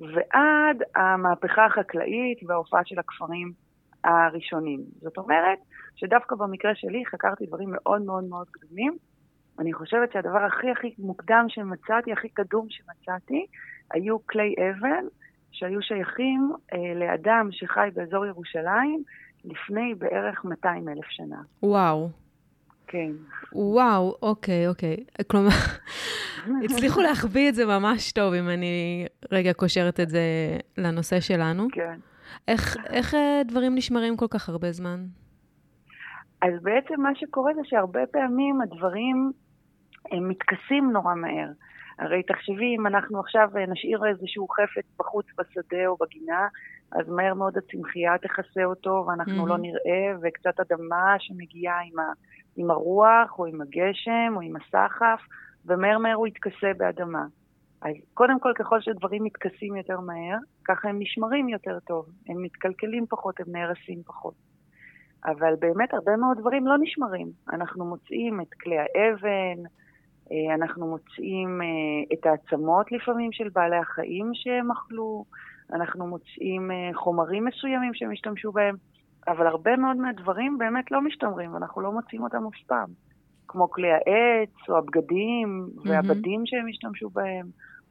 ועד 0.00 0.82
המהפכה 0.94 1.66
החקלאית 1.66 2.38
וההופעה 2.46 2.80
של 2.84 2.98
הכפרים 2.98 3.52
הראשונים. 4.04 4.80
זאת 5.00 5.18
אומרת, 5.18 5.58
שדווקא 5.96 6.36
במקרה 6.36 6.74
שלי 6.74 7.06
חקרתי 7.06 7.46
דברים 7.46 7.68
מאוד 7.72 8.02
מאוד 8.02 8.24
מאוד 8.24 8.46
קדומים. 8.50 8.96
אני 9.60 9.72
חושבת 9.72 10.12
שהדבר 10.12 10.44
הכי 10.44 10.70
הכי 10.70 10.94
מוקדם 10.98 11.44
שמצאתי, 11.48 12.12
הכי 12.12 12.28
קדום 12.28 12.66
שמצאתי, 12.70 13.46
היו 13.90 14.26
כלי 14.26 14.54
אבן 14.58 15.04
שהיו 15.52 15.82
שייכים 15.82 16.52
אה, 16.72 16.94
לאדם 16.94 17.48
שחי 17.50 17.88
באזור 17.94 18.26
ירושלים 18.26 19.02
לפני 19.44 19.94
בערך 19.98 20.44
200 20.44 20.88
אלף 20.88 21.04
שנה. 21.04 21.42
וואו. 21.62 22.08
כן. 22.86 23.10
וואו, 23.52 24.16
אוקיי, 24.22 24.68
אוקיי. 24.68 24.96
כלומר, 25.30 25.48
הצליחו 26.64 27.00
להחביא 27.00 27.48
את 27.48 27.54
זה 27.54 27.66
ממש 27.66 28.12
טוב, 28.12 28.34
אם 28.34 28.48
אני 28.48 29.06
רגע 29.32 29.52
קושרת 29.52 30.00
את 30.00 30.08
זה 30.08 30.20
לנושא 30.78 31.20
שלנו. 31.20 31.66
כן. 31.72 31.98
איך, 32.48 32.76
איך 32.90 33.14
אה, 33.14 33.42
דברים 33.48 33.74
נשמרים 33.74 34.16
כל 34.16 34.26
כך 34.30 34.48
הרבה 34.48 34.72
זמן? 34.72 35.04
אז 36.42 36.62
בעצם 36.62 37.00
מה 37.00 37.14
שקורה 37.14 37.54
זה 37.54 37.60
שהרבה 37.64 38.06
פעמים 38.06 38.60
הדברים 38.60 39.32
הם 40.12 40.28
מתכסים 40.28 40.90
נורא 40.92 41.14
מהר. 41.14 41.48
הרי 41.98 42.22
תחשבי, 42.22 42.76
אם 42.76 42.86
אנחנו 42.86 43.20
עכשיו 43.20 43.50
נשאיר 43.68 44.06
איזשהו 44.06 44.48
חפץ 44.48 44.84
בחוץ 44.98 45.26
בשדה 45.38 45.86
או 45.86 45.96
בגינה, 46.00 46.48
אז 46.92 47.08
מהר 47.08 47.34
מאוד 47.34 47.58
הצמחייה 47.58 48.18
תכסה 48.18 48.64
אותו 48.64 49.04
ואנחנו 49.06 49.36
מהמם. 49.36 49.48
לא 49.48 49.58
נראה, 49.58 50.12
וקצת 50.22 50.60
אדמה 50.60 51.14
שמגיעה 51.18 51.80
עם, 51.80 51.98
ה, 51.98 52.12
עם 52.56 52.70
הרוח 52.70 53.38
או 53.38 53.46
עם 53.46 53.60
הגשם 53.60 54.32
או 54.36 54.40
עם 54.40 54.56
הסחף, 54.56 55.20
ומהר 55.66 55.98
מהר 55.98 56.14
הוא 56.14 56.26
יתכסה 56.26 56.70
באדמה. 56.76 57.24
אז 57.82 57.94
קודם 58.14 58.40
כל, 58.40 58.52
ככל 58.56 58.80
שדברים 58.80 59.24
מתכסים 59.24 59.76
יותר 59.76 60.00
מהר, 60.00 60.38
ככה 60.64 60.88
הם 60.88 60.96
נשמרים 60.98 61.48
יותר 61.48 61.78
טוב. 61.86 62.06
הם 62.28 62.42
מתקלקלים 62.42 63.06
פחות, 63.06 63.40
הם 63.40 63.46
נהרסים 63.48 64.02
פחות. 64.06 64.34
אבל 65.24 65.54
באמת 65.58 65.94
הרבה 65.94 66.16
מאוד 66.16 66.38
דברים 66.38 66.66
לא 66.66 66.74
נשמרים. 66.80 67.28
אנחנו 67.52 67.84
מוצאים 67.84 68.40
את 68.40 68.54
כלי 68.54 68.76
האבן, 68.78 69.64
אה, 69.64 69.70
אנחנו 70.54 70.86
מוצאים 70.86 71.62
אה, 71.62 71.66
את 72.12 72.26
העצמות 72.26 72.92
לפעמים 72.92 73.32
של 73.32 73.48
בעלי 73.48 73.76
החיים 73.76 74.30
שהם 74.34 74.70
אכלו, 74.70 75.24
אנחנו 75.72 76.06
מוצאים 76.06 76.70
אה, 76.70 76.90
חומרים 76.94 77.44
מסוימים 77.44 77.94
שהם 77.94 78.12
השתמשו 78.12 78.52
בהם, 78.52 78.76
אבל 79.28 79.46
הרבה 79.46 79.76
מאוד 79.76 79.96
מהדברים 79.96 80.58
באמת 80.58 80.90
לא 80.90 81.00
משתמרים, 81.00 81.54
ואנחנו 81.54 81.82
לא 81.82 81.92
מוצאים 81.92 82.22
אותם 82.22 82.46
אף 82.46 82.62
פעם. 82.66 82.88
כמו 83.48 83.70
כלי 83.70 83.88
העץ, 83.92 84.68
או 84.68 84.78
הבגדים, 84.78 85.68
והבדים 85.84 86.42
שהם 86.46 86.68
השתמשו 86.68 87.10
בהם, 87.10 87.46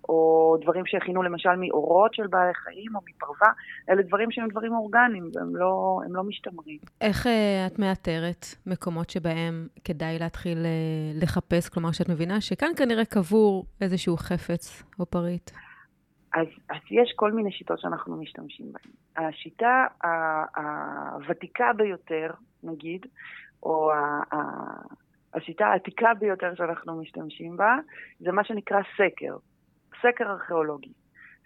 או 0.09 0.57
דברים 0.61 0.85
שהכינו 0.85 1.23
למשל 1.23 1.55
מאורות 1.57 2.13
של 2.13 2.27
בעלי 2.27 2.53
חיים, 2.53 2.95
או 2.95 3.01
מפרווה, 3.09 3.51
אלה 3.89 4.01
דברים 4.01 4.31
שהם 4.31 4.47
דברים 4.47 4.73
אורגניים, 4.73 5.29
והם 5.33 5.55
לא, 5.55 6.01
הם 6.05 6.15
לא 6.15 6.23
משתמרים. 6.23 6.79
איך 7.01 7.27
אה, 7.27 7.67
את 7.67 7.79
מאתרת 7.79 8.45
מקומות 8.65 9.09
שבהם 9.09 9.67
כדאי 9.83 10.19
להתחיל 10.19 10.57
אה, 10.65 11.21
לחפש? 11.21 11.69
כלומר, 11.69 11.91
שאת 11.91 12.09
מבינה 12.09 12.41
שכאן 12.41 12.71
כנראה 12.77 13.05
קבור 13.05 13.65
איזשהו 13.81 14.17
חפץ 14.17 14.83
או 14.99 15.05
פריט. 15.05 15.51
אז, 16.33 16.47
אז 16.69 16.81
יש 16.91 17.13
כל 17.15 17.31
מיני 17.31 17.51
שיטות 17.51 17.79
שאנחנו 17.79 18.17
משתמשים 18.17 18.65
בהן. 18.71 19.27
השיטה 19.27 19.85
הוותיקה 20.55 21.73
ביותר, 21.77 22.31
נגיד, 22.63 23.05
או 23.63 23.91
ה- 23.91 24.35
ה- 24.35 24.83
השיטה 25.33 25.65
העתיקה 25.65 26.13
ביותר 26.19 26.55
שאנחנו 26.55 27.01
משתמשים 27.01 27.57
בה, 27.57 27.75
זה 28.19 28.31
מה 28.31 28.43
שנקרא 28.43 28.77
סקר, 28.97 29.37
סקר 30.01 30.31
ארכיאולוגי. 30.31 30.93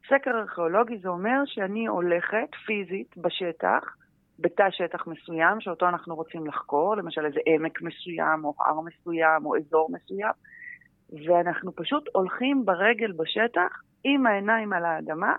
סקר 0.08 0.32
ארכיאולוגי 0.32 0.98
זה 0.98 1.10
אומר 1.10 1.42
שאני 1.46 1.88
הולכת 1.88 2.56
פיזית 2.66 3.18
בשטח, 3.18 3.96
בתא 4.40 4.68
שטח 4.72 5.08
מסוים 5.08 5.62
שאותו 5.62 5.90
אנחנו 5.90 6.16
רוצים 6.16 6.48
לחקור, 6.48 6.96
למשל 6.96 7.26
איזה 7.26 7.40
עמק 7.46 7.82
מסוים, 7.82 8.46
או 8.46 8.54
הר 8.60 8.82
מסוים, 8.82 9.46
או 9.46 9.58
אזור 9.58 9.90
מסוים, 9.92 10.32
ואנחנו 11.28 11.76
פשוט 11.76 12.04
הולכים 12.14 12.66
ברגל 12.66 13.12
בשטח 13.12 13.82
עם 14.04 14.28
העיניים 14.28 14.74
על 14.74 14.86
האדמה 14.86 15.36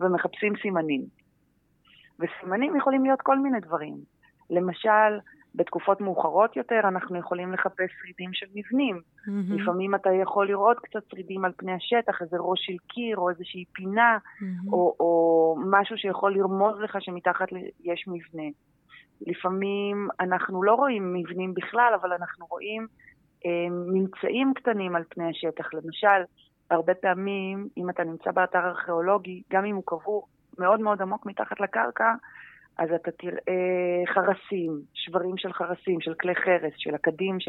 ומחפשים 0.00 0.52
סימנים. 0.62 1.02
וסימנים 2.18 2.76
יכולים 2.76 3.04
להיות 3.04 3.22
כל 3.22 3.38
מיני 3.38 3.60
דברים. 3.60 3.96
למשל, 4.50 5.18
בתקופות 5.56 6.00
מאוחרות 6.00 6.56
יותר 6.56 6.80
אנחנו 6.84 7.18
יכולים 7.18 7.52
לחפש 7.52 7.90
שרידים 8.00 8.30
של 8.32 8.46
מבנים. 8.54 9.00
מהמם, 9.26 9.52
לפעמים 9.52 9.94
אתה 9.94 10.10
יכול 10.22 10.48
לראות 10.48 10.78
קצת 10.80 11.00
שרידים 11.10 11.44
על 11.44 11.52
פני 11.56 11.72
השטח, 11.72 12.22
איזה 12.22 12.36
ראש 12.40 12.66
של 12.66 12.76
קיר 12.86 13.16
או 13.16 13.30
איזושהי 13.30 13.64
פינה, 13.72 14.18
מהמם. 14.40 14.72
או, 14.72 14.96
או 15.00 15.56
משהו 15.70 15.98
שיכול 15.98 16.34
לרמוז 16.34 16.80
לך 16.80 16.96
שמתחת 17.00 17.48
יש 17.84 18.04
מבנה. 18.08 18.48
לפעמים 19.20 20.08
אנחנו 20.20 20.62
לא 20.62 20.74
רואים 20.74 21.14
מבנים 21.14 21.54
בכלל, 21.54 21.92
אבל 22.00 22.12
אנחנו 22.12 22.46
רואים 22.50 22.86
אה, 23.46 23.70
ממצאים 23.70 24.52
קטנים 24.54 24.96
על 24.96 25.02
פני 25.08 25.30
השטח. 25.30 25.74
למשל, 25.74 26.22
הרבה 26.70 26.94
פעמים, 26.94 27.68
אם 27.76 27.90
אתה 27.90 28.04
נמצא 28.04 28.30
באתר 28.30 28.58
ארכיאולוגי, 28.58 29.42
גם 29.52 29.64
אם 29.64 29.74
הוא 29.74 29.82
קבור 29.86 30.26
מאוד 30.58 30.80
מאוד 30.80 31.02
עמוק 31.02 31.26
מתחת 31.26 31.60
לקרקע, 31.60 32.12
אז 32.78 32.92
אתה 32.92 33.10
תראה 33.10 34.02
חרסים, 34.06 34.80
שברים 34.94 35.36
של 35.36 35.52
חרסים, 35.52 36.00
של 36.00 36.14
כלי 36.14 36.34
חרס, 36.34 36.72
של 36.76 36.94
עקדים 36.94 37.40
ש- 37.40 37.48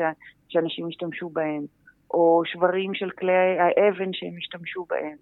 שאנשים 0.50 0.88
השתמשו 0.88 1.30
בהם, 1.30 1.64
או 2.12 2.42
שברים 2.46 2.94
של 2.94 3.10
כלי 3.10 3.32
האבן 3.60 4.14
שהם 4.14 4.34
השתמשו 4.38 4.86
בהם. 4.90 5.18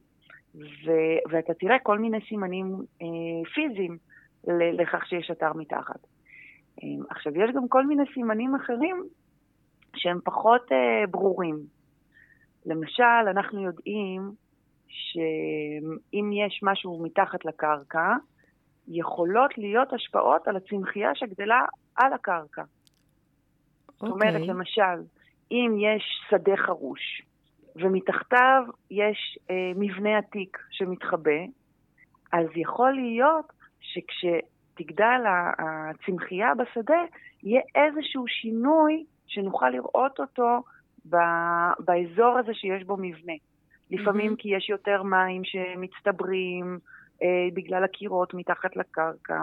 ו- 0.55 1.29
ואתה 1.29 1.53
תראה 1.53 1.79
כל 1.83 1.99
מיני 1.99 2.17
סימנים 2.29 2.75
אה, 3.01 3.49
פיזיים 3.53 3.97
לכך 4.47 5.07
שיש 5.07 5.31
אתר 5.31 5.53
מתחת. 5.53 5.99
אה, 6.83 7.05
עכשיו, 7.09 7.37
יש 7.37 7.51
גם 7.55 7.67
כל 7.67 7.85
מיני 7.85 8.03
סימנים 8.13 8.55
אחרים 8.55 9.03
שהם 9.95 10.19
פחות 10.23 10.71
אה, 10.71 11.07
ברורים. 11.11 11.55
למשל, 12.65 13.27
אנחנו 13.29 13.61
יודעים 13.61 14.21
שאם 14.87 16.31
יש 16.33 16.59
משהו 16.63 17.03
מתחת 17.03 17.45
לקרקע, 17.45 18.13
יכולות 18.87 19.57
להיות 19.57 19.93
השפעות 19.93 20.47
על 20.47 20.55
הצמחייה 20.55 21.15
שגדלה 21.15 21.65
על 21.95 22.13
הקרקע. 22.13 22.63
זאת 23.87 24.01
אומרת, 24.01 24.33
אוקיי. 24.33 24.47
למשל, 24.47 25.01
אם 25.51 25.75
יש 25.79 26.03
שדה 26.29 26.57
חרוש, 26.57 27.21
ומתחתיו 27.75 28.63
יש 28.91 29.39
אה, 29.49 29.71
מבנה 29.75 30.17
עתיק 30.17 30.57
שמתחבא, 30.71 31.41
אז 32.31 32.45
יכול 32.55 32.91
להיות 32.91 33.45
שכשתגדל 33.79 35.21
הצמחייה 35.57 36.51
בשדה, 36.55 37.01
יהיה 37.43 37.61
איזשהו 37.75 38.27
שינוי 38.27 39.05
שנוכל 39.27 39.69
לראות 39.69 40.19
אותו 40.19 40.63
ב- 41.09 41.73
באזור 41.79 42.37
הזה 42.37 42.53
שיש 42.53 42.83
בו 42.83 42.97
מבנה. 42.97 43.33
לפעמים 43.91 44.25
מהמם. 44.25 44.35
כי 44.35 44.55
יש 44.55 44.69
יותר 44.69 45.03
מים 45.03 45.41
שמצטברים 45.43 46.79
בגלל 47.53 47.83
הקירות 47.83 48.33
מתחת 48.33 48.75
לקרקע, 48.75 49.39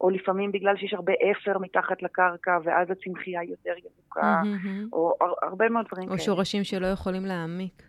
או 0.00 0.10
לפעמים 0.10 0.52
בגלל 0.52 0.76
שיש 0.76 0.94
הרבה 0.94 1.12
אפר 1.32 1.58
מתחת 1.58 2.02
לקרקע, 2.02 2.58
ואז 2.64 2.88
הצמחייה 2.90 3.44
יותר 3.44 3.72
ירוקה, 3.84 4.42
מהמם. 4.44 4.88
או 4.92 5.14
הר- 5.20 5.34
הרבה 5.42 5.68
מאוד 5.68 5.86
דברים 5.92 6.08
או 6.08 6.14
כאלה. 6.14 6.24
שורשים 6.24 6.64
שלא 6.64 6.86
יכולים 6.86 7.26
להעמיק. 7.26 7.82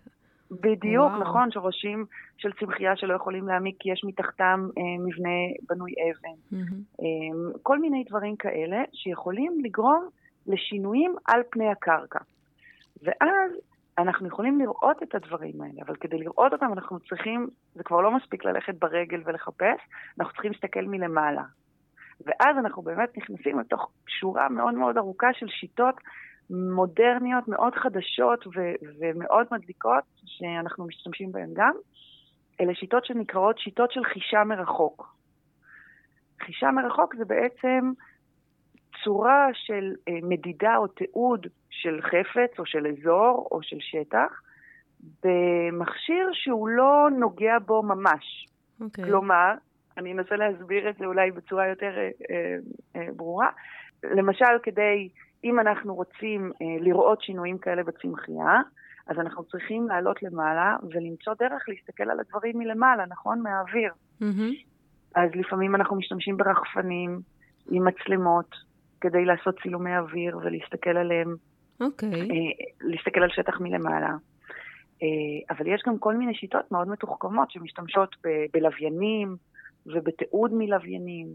בדיוק, 0.52 1.06
וואו. 1.12 1.22
נכון, 1.22 1.52
שורשים 1.52 2.06
של 2.38 2.52
צמחייה 2.60 2.96
שלא 2.96 3.14
יכולים 3.14 3.48
להעמיק 3.48 3.76
כי 3.80 3.92
יש 3.92 4.02
מתחתם 4.04 4.68
אה, 4.78 4.84
מבנה 5.06 5.30
בנוי 5.70 5.92
אבן. 5.92 6.38
מהמם. 6.52 6.82
אה, 7.02 7.06
כל 7.64 7.80
מיני 7.80 8.04
דברים 8.10 8.36
כאלה 8.36 8.84
שיכולים 8.94 9.58
לגרום 9.64 10.10
לשינויים 10.48 11.16
על 11.26 11.42
פני 11.50 11.70
הקרקע. 11.72 12.20
ואז 13.04 13.52
אנחנו 13.98 14.28
יכולים 14.28 14.60
לראות 14.60 15.04
את 15.04 15.16
הדברים 15.16 15.62
האלה, 15.62 15.82
אבל 15.86 15.96
כדי 15.96 16.18
לראות 16.18 16.54
אותם 16.54 16.74
אנחנו 16.74 17.00
צריכים, 17.00 17.48
זה 17.74 17.84
כבר 17.84 18.02
לא 18.02 18.12
מספיק 18.12 18.46
ללכת 18.46 18.76
ברגל 18.80 19.22
ולחפש, 19.26 19.80
אנחנו 20.20 20.34
צריכים 20.34 20.52
להסתכל 20.52 20.82
מלמעלה. 20.82 21.44
ואז 22.26 22.58
אנחנו 22.58 22.82
באמת 22.82 23.18
נכנסים 23.18 23.60
לתוך 23.60 23.92
שורה 24.08 24.50
מאוד 24.50 24.74
מאוד 24.74 24.98
ארוכה 24.98 25.28
של 25.34 25.48
שיטות 25.48 25.96
מודרניות, 26.50 27.48
מאוד 27.48 27.76
חדשות 27.76 28.48
ו- 28.48 28.76
ומאוד 29.00 29.48
מדליקות, 29.52 30.04
שאנחנו 30.26 30.86
משתמשים 30.88 31.32
בהן 31.32 31.50
גם. 31.54 31.74
אלה 32.62 32.76
שיטות 32.76 33.06
שנקראות 33.06 33.60
שיטות 33.60 33.92
של 33.92 34.04
חישה 34.04 34.44
מרחוק. 34.44 35.16
חישה 36.42 36.72
מרחוק 36.72 37.16
זה 37.16 37.26
בעצם 37.26 37.92
צורה 39.04 39.48
של 39.54 39.94
אה, 40.08 40.14
מדידה 40.24 40.78
או 40.78 40.88
תיעוד 40.88 41.48
של 41.70 42.00
חפץ 42.02 42.60
או 42.60 42.66
של 42.66 42.88
אזור 42.88 43.48
או 43.52 43.60
של 43.64 43.78
שטח 43.80 44.42
במכשיר 45.24 46.30
שהוא 46.34 46.70
לא 46.70 47.10
נוגע 47.20 47.60
בו 47.66 47.84
ממש. 47.84 48.48
אוקיי. 48.82 49.04
Okay. 49.04 49.08
כלומר, 49.08 49.54
אני 49.98 50.14
אנסה 50.14 50.36
להסביר 50.36 50.90
את 50.90 50.96
זה 50.98 51.06
אולי 51.06 51.32
בצורה 51.32 51.68
יותר 51.68 51.98
אה, 51.98 52.10
אה, 52.32 52.56
אה, 52.96 53.08
ברורה. 53.16 53.50
למשל, 54.04 54.46
כדי, 54.64 55.10
אם 55.44 55.60
אנחנו 55.60 55.96
רוצים 55.96 56.52
אה, 56.62 56.66
לראות 56.80 57.22
שינויים 57.22 57.58
כאלה 57.58 57.84
בצמחייה, 57.84 58.62
אז 59.08 59.20
אנחנו 59.20 59.44
צריכים 59.44 59.88
לעלות 59.88 60.24
למעלה 60.24 60.76
ולמצוא 60.84 61.34
דרך 61.40 61.70
להסתכל 61.70 62.10
על 62.10 62.20
הדברים 62.20 62.60
מלמעלה, 62.60 63.06
נכון? 63.06 63.42
מהאוויר. 63.42 63.94
Mm-hmm. 64.22 64.66
אז 65.16 65.30
לפעמים 65.36 65.76
אנחנו 65.76 65.96
משתמשים 65.96 66.38
ברחפנים 66.38 67.20
עם 67.72 67.88
מצלמות 67.88 68.67
כדי 69.02 69.26
לעשות 69.26 69.56
צילומי 69.64 69.98
אוויר 69.98 70.38
ולהסתכל 70.38 70.98
עליהם, 70.98 71.36
אוקיי. 71.82 72.22
אה, 72.22 72.66
להסתכל 72.82 73.24
על 73.24 73.30
שטח 73.30 73.60
מלמעלה. 73.60 74.16
אה, 75.04 75.56
אבל 75.56 75.68
יש 75.68 75.82
גם 75.88 75.98
כל 75.98 76.16
מיני 76.18 76.36
שיטות 76.36 76.72
מאוד 76.72 76.88
מתוחכמות 76.88 77.52
שמשתמשות 77.52 78.16
ב- 78.26 78.46
בלוויינים 78.54 79.36
ובתיעוד 79.86 80.52
מלוויינים, 80.54 81.28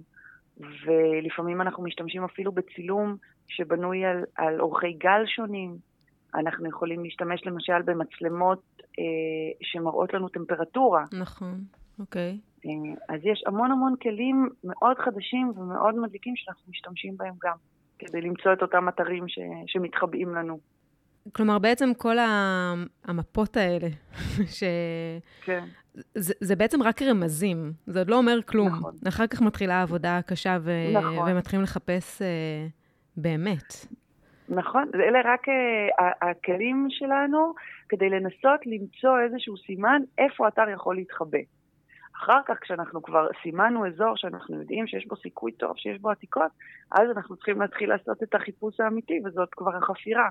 ולפעמים 0.59 1.61
אנחנו 1.61 1.83
משתמשים 1.83 2.25
אפילו 2.25 2.53
בצילום 2.53 3.17
שבנוי 3.49 4.05
על, 4.05 4.25
על 4.37 4.61
אורכי 4.61 4.93
גל 4.93 5.23
שונים. 5.27 5.77
אנחנו 6.35 6.69
יכולים 6.69 7.05
להשתמש 7.05 7.47
למשל 7.47 7.83
במצלמות 7.85 8.63
אה, 8.99 9.05
שמראות 9.63 10.15
לנו 10.15 10.29
טמפרטורה. 10.29 11.05
נכון, 11.21 11.61
אוקיי. 11.99 12.31
אה, 12.31 12.52
אז 13.09 13.21
יש 13.25 13.45
המון 13.47 13.71
המון 13.73 13.95
כלים 14.03 14.49
מאוד 14.65 14.99
חדשים 14.99 15.53
ומאוד 15.57 15.95
מדליקים 15.95 16.37
שאנחנו 16.37 16.71
משתמשים 16.71 17.17
בהם 17.17 17.35
גם, 17.43 17.57
כדי 17.99 18.21
למצוא 18.21 18.53
את 18.53 18.63
אותם 18.63 18.89
אתרים 18.89 19.29
ש, 19.29 19.39
שמתחבאים 19.67 20.35
לנו. 20.35 20.59
כלומר, 21.33 21.59
בעצם 21.59 21.95
כל 21.99 22.17
המפות 23.05 23.57
האלה, 23.57 23.89
ש... 24.59 24.63
כן. 25.45 25.65
זה, 26.15 26.35
זה 26.41 26.57
בעצם 26.57 26.83
רק 26.83 27.03
רמזים, 27.03 27.73
זה 27.87 27.99
עוד 27.99 28.11
לא 28.11 28.17
אומר 28.17 28.43
כלום. 28.43 28.69
נכון. 28.69 28.95
אחר 29.09 29.27
כך 29.27 29.43
מתחילה 29.43 29.75
העבודה 29.75 30.19
הקשה 30.19 30.59
ו... 30.61 30.71
נכון. 30.93 31.33
ומתחילים 31.33 31.63
לחפש 31.63 32.23
אה, 32.23 32.67
באמת. 33.17 33.87
נכון, 34.49 34.91
אלה 34.95 35.19
רק 35.25 35.49
uh, 35.49 36.03
הכלים 36.21 36.87
שלנו 36.91 37.55
כדי 37.89 38.09
לנסות 38.09 38.67
למצוא 38.67 39.21
איזשהו 39.21 39.57
סימן 39.57 40.03
איפה 40.19 40.49
אתר 40.49 40.69
יכול 40.75 40.97
להתחבא. 40.97 41.39
אחר 42.23 42.41
כך, 42.47 42.55
כשאנחנו 42.61 43.03
כבר 43.03 43.27
סימנו 43.43 43.87
אזור 43.87 44.17
שאנחנו 44.17 44.61
יודעים 44.61 44.87
שיש 44.87 45.07
בו 45.07 45.17
סיכוי 45.17 45.53
טוב, 45.53 45.73
שיש 45.77 45.99
בו 46.01 46.11
עתיקות, 46.11 46.53
אז 46.91 47.11
אנחנו 47.17 47.37
צריכים 47.37 47.61
להתחיל 47.61 47.89
לעשות 47.89 48.23
את 48.23 48.35
החיפוש 48.35 48.81
האמיתי, 48.81 49.21
וזאת 49.25 49.49
כבר 49.53 49.77
החפירה. 49.77 50.29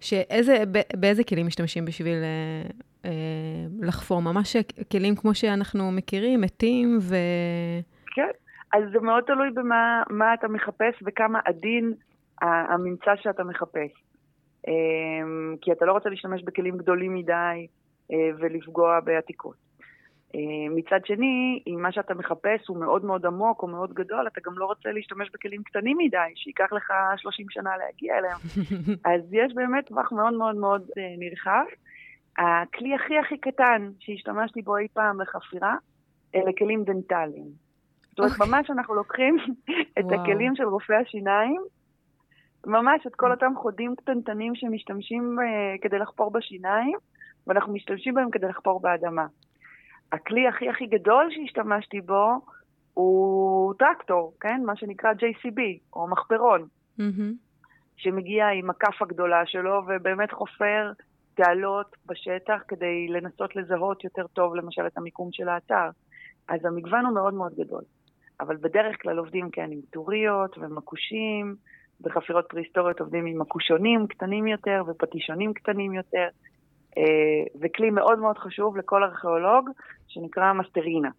שאיזה, 0.00 0.62
באיזה 0.96 1.24
כלים 1.24 1.46
משתמשים 1.46 1.84
בשביל 1.84 2.18
אה, 2.22 2.70
אה, 3.04 3.66
לחפור? 3.80 4.22
ממש 4.22 4.56
כלים 4.92 5.16
כמו 5.16 5.34
שאנחנו 5.34 5.92
מכירים, 5.92 6.40
מתים 6.40 6.98
ו... 7.00 7.14
כן, 8.06 8.30
אז 8.72 8.82
זה 8.92 9.00
מאוד 9.00 9.24
תלוי 9.26 9.50
במה 9.50 10.02
מה 10.10 10.34
אתה 10.34 10.48
מחפש 10.48 10.94
וכמה 11.06 11.40
עדין 11.44 11.92
הממצא 12.42 13.10
שאתה 13.22 13.44
מחפש. 13.44 13.90
אמ, 14.68 15.56
כי 15.60 15.72
אתה 15.72 15.84
לא 15.84 15.92
רוצה 15.92 16.08
להשתמש 16.08 16.42
בכלים 16.42 16.78
גדולים 16.78 17.14
מדי 17.14 17.66
אה, 18.12 18.30
ולפגוע 18.38 19.00
בעתיקות. 19.00 19.63
אה, 20.34 20.74
מצד 20.74 21.06
שני, 21.06 21.62
אם 21.66 21.82
מה 21.82 21.92
שאתה 21.92 22.14
מחפש 22.14 22.68
הוא 22.68 22.78
מאוד 22.78 23.04
מאוד 23.04 23.26
עמוק 23.26 23.62
או 23.62 23.68
מאוד 23.68 23.92
גדול, 23.94 24.26
אתה 24.26 24.40
גם 24.44 24.58
לא 24.58 24.64
רוצה 24.64 24.92
להשתמש 24.92 25.30
בכלים 25.34 25.62
קטנים 25.62 25.96
מדי, 25.98 26.32
שייקח 26.34 26.72
לך 26.72 26.92
30 27.16 27.46
שנה 27.50 27.70
להגיע 27.76 28.18
אליהם. 28.18 28.38
אז 29.14 29.20
יש 29.32 29.54
באמת 29.54 29.86
טווח 29.86 30.12
מאוד 30.12 30.32
מאוד 30.34 30.56
מאוד 30.56 30.82
אה, 30.98 31.14
נרחב. 31.18 31.64
הכלי 32.38 32.94
הכי 32.94 33.18
הכי 33.18 33.38
קטן 33.38 33.90
שהשתמשתי 34.00 34.62
בו 34.62 34.76
אי 34.76 34.88
פעם 34.92 35.20
לחפירה, 35.20 35.76
אלה 36.34 36.50
כלים 36.58 36.84
דנטליים. 36.84 37.48
זאת 38.10 38.18
אומרת, 38.18 38.32
אוקיי. 38.32 38.46
ממש 38.48 38.70
אנחנו 38.70 38.94
לוקחים 38.94 39.36
את 39.98 40.04
וואו. 40.04 40.22
הכלים 40.22 40.56
של 40.56 40.64
רופאי 40.64 40.96
השיניים, 40.96 41.62
ממש 42.66 43.06
את 43.06 43.14
כל 43.14 43.30
אותם 43.30 43.52
חודים 43.56 43.96
קטנטנים 43.96 44.54
שמשתמשים 44.54 45.36
אה, 45.40 45.78
כדי 45.82 45.98
לחפור 45.98 46.30
בשיניים, 46.30 46.96
ואנחנו 47.46 47.72
משתמשים 47.72 48.14
בהם 48.14 48.30
כדי 48.30 48.46
לחפור 48.48 48.80
באדמה. 48.80 49.26
הכלי 50.12 50.48
הכי 50.48 50.68
הכי 50.68 50.86
גדול 50.86 51.28
שהשתמשתי 51.30 52.00
בו 52.00 52.40
הוא 52.94 53.74
טרקטור, 53.78 54.34
כן? 54.40 54.62
מה 54.66 54.76
שנקרא 54.76 55.12
JCB, 55.12 55.60
או 55.92 56.08
מחפרון, 56.08 56.66
מהמם. 56.98 57.32
שמגיע 57.96 58.48
עם 58.48 58.70
הכף 58.70 59.02
הגדולה 59.02 59.46
שלו 59.46 59.82
ובאמת 59.86 60.32
חופר 60.32 60.92
תעלות 61.34 61.96
בשטח 62.06 62.62
כדי 62.68 63.08
לנסות 63.08 63.56
לזהות 63.56 64.04
יותר 64.04 64.26
טוב 64.26 64.54
למשל 64.54 64.86
את 64.86 64.98
המיקום 64.98 65.28
של 65.32 65.48
האתר. 65.48 65.90
אז 66.48 66.64
המגוון 66.64 67.06
הוא 67.06 67.14
מאוד 67.14 67.34
מאוד 67.34 67.52
גדול. 67.54 67.82
אבל 68.40 68.56
בדרך 68.56 69.02
כלל 69.02 69.18
עובדים 69.18 69.50
כן 69.50 69.68
עם 69.72 69.80
טוריות 69.90 70.58
ומקושים, 70.58 71.56
בחפירות 72.00 72.46
פרה-היסטוריות 72.48 73.00
עובדים 73.00 73.26
עם 73.26 73.40
מקושונים 73.40 74.06
קטנים 74.06 74.46
יותר 74.46 74.82
ופטישונים 74.86 75.52
קטנים 75.54 75.92
יותר. 75.92 76.28
אה, 76.98 77.02
וכלי 77.60 77.90
מאוד 77.90 78.18
מאוד 78.18 78.38
חשוב 78.38 78.76
לכל 78.76 79.04
ארכיאולוג 79.04 79.70
שנקרא 80.08 80.52
מסטרינה, 80.52 81.10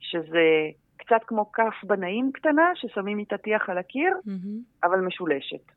שזה 0.00 0.70
קצת 0.96 1.20
כמו 1.26 1.52
כף 1.52 1.74
בנאים 1.84 2.30
קטנה 2.34 2.70
ששמים 2.74 3.18
איתה 3.18 3.38
טיח 3.38 3.70
על 3.70 3.78
הקיר, 3.78 4.16
מהמם. 4.26 4.60
אבל 4.84 5.00
משולשת. 5.00 5.72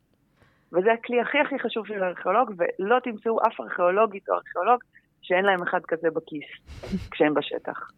וזה 0.73 0.93
הכלי 0.93 1.21
הכי 1.21 1.37
הכי 1.39 1.59
חשוב 1.59 1.87
של 1.87 2.03
הארכיאולוג, 2.03 2.53
ולא 2.57 2.99
תמצאו 3.03 3.39
אף 3.47 3.59
ארכיאולוגית 3.59 4.29
או 4.29 4.33
ארכיאולוג 4.33 4.79
שאין 5.21 5.45
להם 5.45 5.63
אחד 5.63 5.79
כזה 5.87 6.07
בכיס 6.09 6.45
כשהם 7.11 7.33
בשטח. 7.33 7.91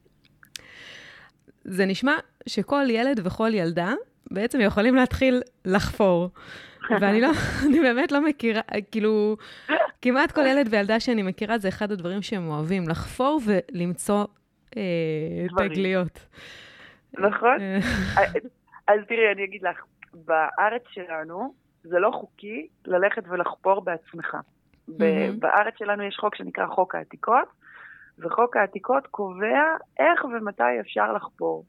זה 1.64 1.86
נשמע 1.86 2.14
שכל 2.48 2.84
ילד 2.90 3.20
וכל 3.26 3.50
ילדה 3.54 3.94
בעצם 4.32 4.60
יכולים 4.62 4.96
להתחיל 4.96 5.42
לחפור. 5.66 6.30
ואני 7.02 7.22
לא, 7.22 7.30
אני 7.68 7.80
באמת 7.80 8.12
לא 8.12 8.22
מכירה, 8.22 8.62
כאילו, 8.92 9.38
כמעט 10.02 10.32
כל 10.32 10.42
ילד 10.42 10.68
וילדה 10.72 11.00
שאני 11.00 11.24
מכירה, 11.24 11.58
זה 11.58 11.68
אחד 11.68 11.92
הדברים 11.92 12.22
שהם 12.22 12.48
אוהבים, 12.48 12.90
לחפור 12.90 13.40
ולמצוא 13.46 14.26
אה. 14.78 15.48
תגליות. 15.58 16.26
נכון? 17.14 17.62
אה, 17.62 18.24
אז 18.88 19.00
תראי, 19.08 19.32
אני 19.36 19.44
אגיד 19.44 19.64
לך, 19.64 19.84
בארץ 20.14 20.84
שלנו 20.90 21.54
זה 21.84 22.00
לא 22.00 22.12
חוקי 22.14 22.68
ללכת 22.86 23.24
ולחפור 23.30 23.82
בעצמך. 23.82 24.38
מהמם. 24.88 25.40
בארץ 25.40 25.74
שלנו 25.78 26.04
יש 26.04 26.16
חוק 26.20 26.36
שנקרא 26.36 26.68
חוק 26.68 26.96
העתיקות, 26.96 27.48
וחוק 28.20 28.58
העתיקות 28.58 29.08
קובע 29.08 29.64
איך 30.00 30.26
ומתי 30.26 30.80
אפשר 30.80 31.14
לחפור. 31.14 31.66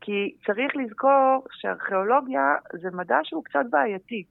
כי 0.00 0.34
צריך 0.46 0.76
לזכור 0.76 1.44
שארכיאולוגיה 1.50 2.54
זה 2.82 2.88
מדע 2.92 3.18
שהוא 3.22 3.44
קצת 3.44 3.64
בעייתי. 3.70 4.24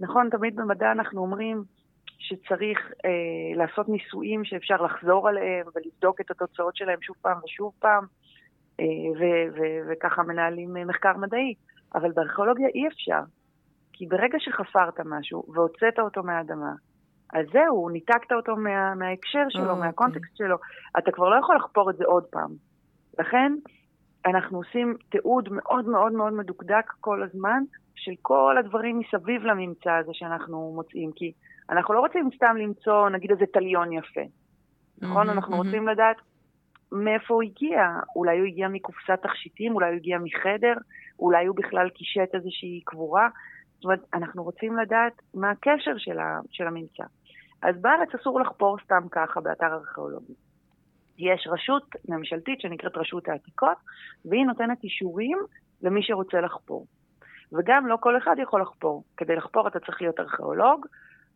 נכון, 0.00 0.28
תמיד 0.30 0.56
במדע 0.56 0.92
אנחנו 0.92 1.20
אומרים 1.20 1.62
שצריך 2.18 2.78
אה, 3.04 3.56
לעשות 3.56 3.88
ניסויים 3.88 4.44
שאפשר 4.44 4.82
לחזור 4.82 5.28
עליהם 5.28 5.66
ולבדוק 5.74 6.20
את 6.20 6.30
התוצאות 6.30 6.76
שלהם 6.76 6.98
שוב 7.02 7.16
פעם 7.22 7.38
ושוב 7.44 7.72
פעם, 7.78 8.04
אה, 8.80 8.84
ו- 9.18 9.48
ו- 9.56 9.90
וככה 9.90 10.22
מנהלים 10.22 10.76
אה, 10.76 10.84
מחקר 10.84 11.16
מדעי. 11.16 11.54
אבל 11.94 12.12
בארכיאולוגיה 12.12 12.68
אי 12.74 12.88
אפשר. 12.88 13.20
כי 13.92 14.06
ברגע 14.06 14.38
שחפרת 14.38 15.00
משהו 15.04 15.44
והוצאת 15.54 15.98
אותו 15.98 16.22
מהאדמה, 16.22 16.72
אז 17.34 17.46
זהו, 17.52 17.88
ניתקת 17.88 18.32
אותו 18.32 18.56
מה, 18.56 18.94
מההקשר 18.94 19.44
שלו, 19.48 19.70
אוקיי. 19.70 19.86
מהקונטקסט 19.86 20.36
שלו. 20.36 20.56
אתה 20.98 21.12
כבר 21.12 21.28
לא 21.28 21.36
יכול 21.36 21.56
לחפור 21.56 21.90
את 21.90 21.96
זה 21.96 22.04
עוד 22.04 22.24
פעם. 22.24 22.50
לכן, 23.18 23.52
אנחנו 24.26 24.58
עושים 24.58 24.96
תיעוד 25.10 25.48
מאוד 25.50 25.88
מאוד 25.88 26.12
מאוד 26.12 26.32
מדוקדק 26.32 26.92
כל 27.00 27.22
הזמן 27.22 27.62
של 27.94 28.12
כל 28.22 28.56
הדברים 28.58 28.98
מסביב 28.98 29.42
לממצא 29.42 29.92
הזה 29.92 30.10
שאנחנו 30.12 30.72
מוצאים. 30.74 31.10
כי 31.16 31.32
אנחנו 31.70 31.94
לא 31.94 32.00
רוצים 32.00 32.30
סתם 32.36 32.56
למצוא, 32.56 33.08
נגיד, 33.08 33.30
איזה 33.30 33.44
תליון 33.52 33.92
יפה. 33.92 34.20
נכון? 34.98 35.26
מהמם, 35.26 35.30
אנחנו 35.30 35.56
מהמם. 35.56 35.66
רוצים 35.66 35.88
לדעת 35.88 36.16
מאיפה 36.92 37.34
הוא 37.34 37.42
הגיע. 37.42 37.80
אולי 38.16 38.38
הוא 38.38 38.46
הגיע 38.46 38.68
מקופסת 38.68 39.18
תכשיטים, 39.22 39.74
אולי 39.74 39.86
הוא 39.86 39.96
הגיע 39.96 40.18
מחדר, 40.18 40.74
אולי 41.18 41.46
הוא 41.46 41.56
בכלל 41.56 41.88
קישט 41.88 42.34
איזושהי 42.34 42.80
קבורה. 42.84 43.28
זאת 43.74 43.84
אומרת, 43.84 44.00
אנחנו 44.14 44.42
רוצים 44.42 44.76
לדעת 44.76 45.12
מה 45.34 45.50
הקשר 45.50 45.98
של, 45.98 46.18
ה, 46.18 46.40
של 46.50 46.66
הממצא. 46.66 47.04
אז 47.62 47.76
בארץ 47.80 48.14
אסור 48.14 48.40
לחפור 48.40 48.76
סתם 48.84 49.02
ככה 49.10 49.40
באתר 49.40 49.72
ארכיאולוגי. 49.74 50.34
יש 51.18 51.48
רשות 51.50 51.96
ממשלתית 52.08 52.60
שנקראת 52.60 52.96
רשות 52.96 53.28
העתיקות, 53.28 53.76
והיא 54.24 54.44
נותנת 54.44 54.84
אישורים 54.84 55.38
למי 55.82 56.02
שרוצה 56.02 56.40
לחפור. 56.40 56.86
וגם 57.52 57.86
לא 57.86 57.96
כל 58.00 58.16
אחד 58.18 58.36
יכול 58.42 58.62
לחפור. 58.62 59.04
כדי 59.16 59.36
לחפור 59.36 59.68
אתה 59.68 59.80
צריך 59.80 60.02
להיות 60.02 60.20
ארכיאולוג, 60.20 60.86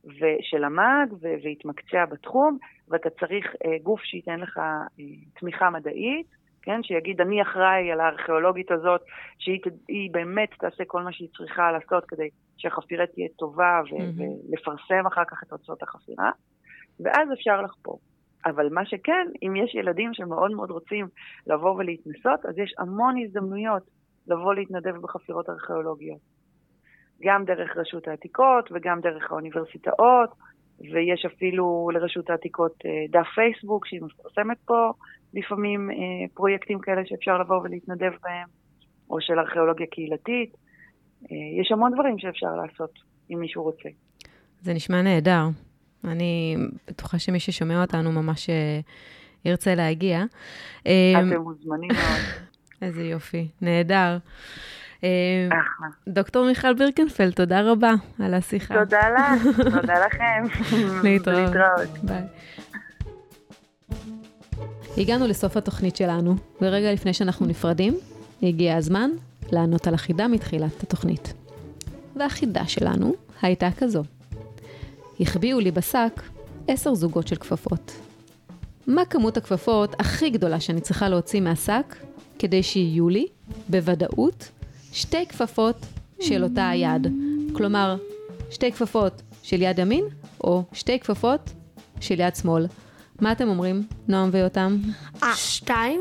ושלמד 0.08 1.12
והתמקצע 1.20 2.04
בתחום, 2.04 2.58
ואתה 2.88 3.10
צריך 3.10 3.46
אה, 3.64 3.78
גוף 3.82 4.00
שייתן 4.00 4.40
לך 4.40 4.58
אה, 4.58 5.04
תמיכה 5.40 5.70
מדעית, 5.70 6.26
כן, 6.62 6.82
שיגיד, 6.82 7.20
אני 7.20 7.42
אחראי 7.42 7.92
על 7.92 8.00
הארכיאולוגית 8.00 8.70
הזאת, 8.70 9.00
שהיא 9.38 10.10
באמת 10.12 10.48
תעשה 10.58 10.84
כל 10.86 11.02
מה 11.02 11.12
שהיא 11.12 11.28
צריכה 11.36 11.72
לעשות 11.72 12.04
כדי 12.08 12.28
שהחפירה 12.56 13.06
תהיה 13.06 13.28
טובה 13.36 13.80
ו- 13.84 13.96
mm-hmm. 13.96 14.22
ולפרסם 14.48 15.06
אחר 15.06 15.24
כך 15.24 15.42
את 15.42 15.48
תוצאות 15.48 15.82
החפירה, 15.82 16.30
ואז 17.00 17.28
אפשר 17.32 17.62
לחפור. 17.62 18.00
אבל 18.46 18.68
מה 18.72 18.86
שכן, 18.86 19.26
אם 19.42 19.56
יש 19.56 19.74
ילדים 19.74 20.14
שמאוד 20.14 20.50
מאוד 20.50 20.70
רוצים 20.70 21.06
לבוא 21.46 21.70
ולהתנסות, 21.70 22.46
אז 22.46 22.58
יש 22.58 22.74
המון 22.78 23.14
הזדמנויות 23.24 23.82
לבוא 24.26 24.54
להתנדב 24.54 24.96
בחפירות 24.96 25.48
ארכיאולוגיות. 25.48 26.37
גם 27.22 27.44
דרך 27.44 27.76
רשות 27.76 28.08
העתיקות 28.08 28.68
וגם 28.72 29.00
דרך 29.00 29.30
האוניברסיטאות, 29.30 30.30
ויש 30.80 31.24
אפילו 31.24 31.90
לרשות 31.94 32.30
העתיקות 32.30 32.74
אה, 32.86 32.90
דף 33.10 33.26
פייסבוק 33.34 33.86
שהיא 33.86 34.00
מפרסמת 34.02 34.56
פה 34.64 34.92
לפעמים 35.34 35.90
אה, 35.90 35.96
פרויקטים 36.34 36.78
כאלה 36.78 37.02
שאפשר 37.06 37.38
לבוא 37.38 37.56
ולהתנדב 37.56 38.12
בהם, 38.22 38.48
או 39.10 39.20
של 39.20 39.38
ארכיאולוגיה 39.38 39.86
קהילתית. 39.86 40.56
אה, 41.22 41.60
יש 41.60 41.72
המון 41.72 41.92
דברים 41.94 42.18
שאפשר 42.18 42.54
לעשות, 42.62 42.90
אם 43.30 43.40
מישהו 43.40 43.62
רוצה. 43.62 43.88
זה 44.60 44.74
נשמע 44.74 45.02
נהדר. 45.02 45.42
אני 46.04 46.56
בטוחה 46.88 47.18
שמי 47.18 47.40
ששומע 47.40 47.82
אותנו 47.82 48.12
ממש 48.12 48.50
ירצה 49.44 49.74
להגיע. 49.74 50.24
אתם 50.82 51.40
מוזמנים 51.42 51.90
מאוד. 51.92 52.48
איזה 52.82 53.02
יופי, 53.02 53.48
נהדר. 53.62 54.18
אה, 55.04 55.08
דוקטור 56.08 56.46
מיכל 56.46 56.74
בירקנפלד, 56.74 57.32
תודה 57.32 57.60
רבה 57.60 57.92
על 58.18 58.34
השיחה. 58.34 58.74
תודה 58.74 59.08
לך, 59.10 59.56
תודה 59.56 60.06
לכם. 60.06 60.44
להתראות. 61.04 61.50
ביי. 62.02 62.22
הגענו 64.96 65.26
לסוף 65.26 65.56
התוכנית 65.56 65.96
שלנו, 65.96 66.36
ורגע 66.60 66.92
לפני 66.92 67.12
שאנחנו 67.14 67.46
נפרדים, 67.46 67.96
הגיע 68.42 68.76
הזמן 68.76 69.10
לענות 69.52 69.86
על 69.86 69.94
החידה 69.94 70.28
מתחילת 70.28 70.82
התוכנית. 70.82 71.32
והחידה 72.16 72.66
שלנו 72.66 73.14
הייתה 73.42 73.68
כזו: 73.78 74.02
החביאו 75.20 75.60
לי 75.60 75.70
בשק 75.70 76.22
עשר 76.68 76.94
זוגות 76.94 77.28
של 77.28 77.36
כפפות. 77.36 77.92
מה 78.86 79.04
כמות 79.04 79.36
הכפפות 79.36 80.00
הכי 80.00 80.30
גדולה 80.30 80.60
שאני 80.60 80.80
צריכה 80.80 81.08
להוציא 81.08 81.40
מהשק 81.40 81.96
כדי 82.38 82.62
שיהיו 82.62 83.08
לי, 83.08 83.26
בוודאות, 83.68 84.50
שתי 84.98 85.26
כפפות 85.26 85.86
של 86.20 86.44
אותה 86.44 86.68
היד. 86.68 87.06
כלומר, 87.52 87.96
שתי 88.50 88.72
כפפות 88.72 89.22
של 89.42 89.62
יד 89.62 89.78
ימין, 89.78 90.04
או 90.44 90.64
שתי 90.72 90.98
כפפות 90.98 91.52
של 92.00 92.20
יד 92.20 92.36
שמאל. 92.36 92.66
מה 93.20 93.32
אתם 93.32 93.48
אומרים, 93.48 93.86
נועם 94.08 94.30
ויותם? 94.32 94.78
אה, 95.22 95.36
שתיים? 95.36 96.00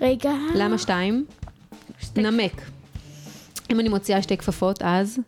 רגע. 0.00 0.32
למה 0.54 0.78
שתיים? 0.78 1.26
נמק. 2.16 2.62
אם 3.70 3.80
אני 3.80 3.88
מוציאה 3.88 4.22
שתי 4.22 4.36
כפפות, 4.36 4.82
אז? 4.82 5.18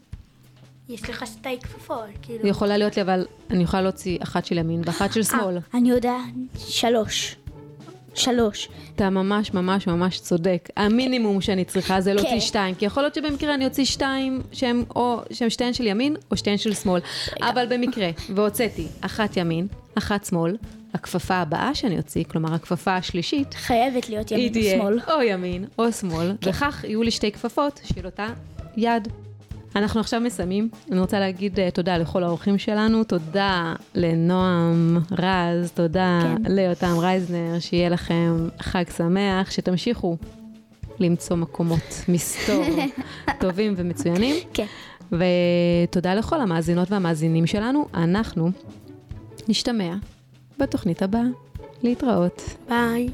יש 0.89 1.11
לך 1.11 1.27
שתי 1.27 1.61
כפפות, 1.61 2.05
כאילו. 2.23 2.49
יכולה 2.49 2.77
להיות 2.77 2.97
לי, 2.97 3.03
אבל 3.03 3.27
אני 3.51 3.63
יכולה 3.63 3.83
להוציא 3.83 4.19
אחת 4.23 4.45
של 4.45 4.59
ימין 4.59 4.83
ואחת 4.85 5.13
של 5.13 5.21
אה, 5.21 5.25
שמאל. 5.25 5.59
אני 5.75 5.91
יודע, 5.91 6.17
שלוש. 6.59 7.37
שלוש. 8.15 8.69
אתה 8.97 9.11
ממש 9.11 9.55
ממש 9.55 9.87
ממש 9.87 10.21
צודק. 10.21 10.69
המינימום 10.77 11.41
שאני 11.41 11.65
צריכה 11.65 12.01
זה 12.01 12.15
להוציא 12.15 12.31
כן. 12.31 12.41
שתיים, 12.41 12.75
כי 12.75 12.85
יכול 12.85 13.03
להיות 13.03 13.15
שבמקרה 13.15 13.55
אני 13.55 13.65
אוציא 13.65 13.85
שתיים 13.85 14.43
שהן 14.53 14.85
או 14.97 15.21
שהן 15.31 15.51
שתיהן 15.51 15.73
של 15.73 15.87
ימין 15.87 16.17
או 16.31 16.37
שתיהן 16.37 16.59
של 16.59 16.75
שמאל. 16.75 17.01
אבל 17.41 17.67
במקרה, 17.71 18.11
והוצאתי 18.35 18.87
אחת 19.01 19.37
ימין, 19.37 19.67
אחת 19.95 20.25
שמאל, 20.25 20.57
הכפפה 20.95 21.35
הבאה 21.35 21.75
שאני 21.75 21.97
אוציא, 21.97 22.25
כלומר 22.25 22.55
הכפפה 22.55 22.97
השלישית, 22.97 23.55
חייבת 23.55 24.09
להיות 24.09 24.31
ימין 24.31 24.49
או 24.49 24.55
שמאל. 24.55 24.93
היא 24.93 25.03
תהיה 25.03 25.17
או 25.17 25.23
ימין 25.23 25.65
או 25.79 25.93
שמאל, 25.93 26.33
כן. 26.41 26.51
וכך 26.51 26.85
יהיו 26.89 27.03
לי 27.03 27.11
שתי 27.11 27.33
כפפות 27.33 27.81
של 27.85 28.07
אותה 28.07 28.27
יד. 28.77 29.09
אנחנו 29.77 30.01
עכשיו 30.01 30.21
מסיימים. 30.21 30.69
אני 30.91 31.01
רוצה 31.01 31.21
להגיד 31.21 31.59
uh, 31.59 31.75
תודה 31.75 31.99
לכל 31.99 32.23
האורחים 32.25 32.59
שלנו, 32.59 33.05
תודה 33.05 33.75
לנועם 33.95 34.99
רז, 35.11 35.73
תודה 35.75 36.21
כן. 36.23 36.53
ליותם 36.53 36.99
רייזנר, 36.99 37.59
שיהיה 37.61 37.89
לכם 37.89 38.49
חג 38.61 38.85
שמח, 38.97 39.51
שתמשיכו 39.51 40.17
למצוא 40.99 41.37
מקומות 41.37 42.03
מסתור 42.09 42.65
טובים 43.41 43.75
ומצוינים. 43.77 44.37
כן. 44.55 44.67
ותודה 45.13 46.15
לכל 46.15 46.41
המאזינות 46.41 46.91
והמאזינים 46.91 47.47
שלנו. 47.47 47.87
אנחנו 47.95 48.51
נשתמע 49.49 49.95
בתוכנית 50.59 51.03
הבאה. 51.03 51.23
להתראות. 51.83 52.43
ביי. 52.69 53.09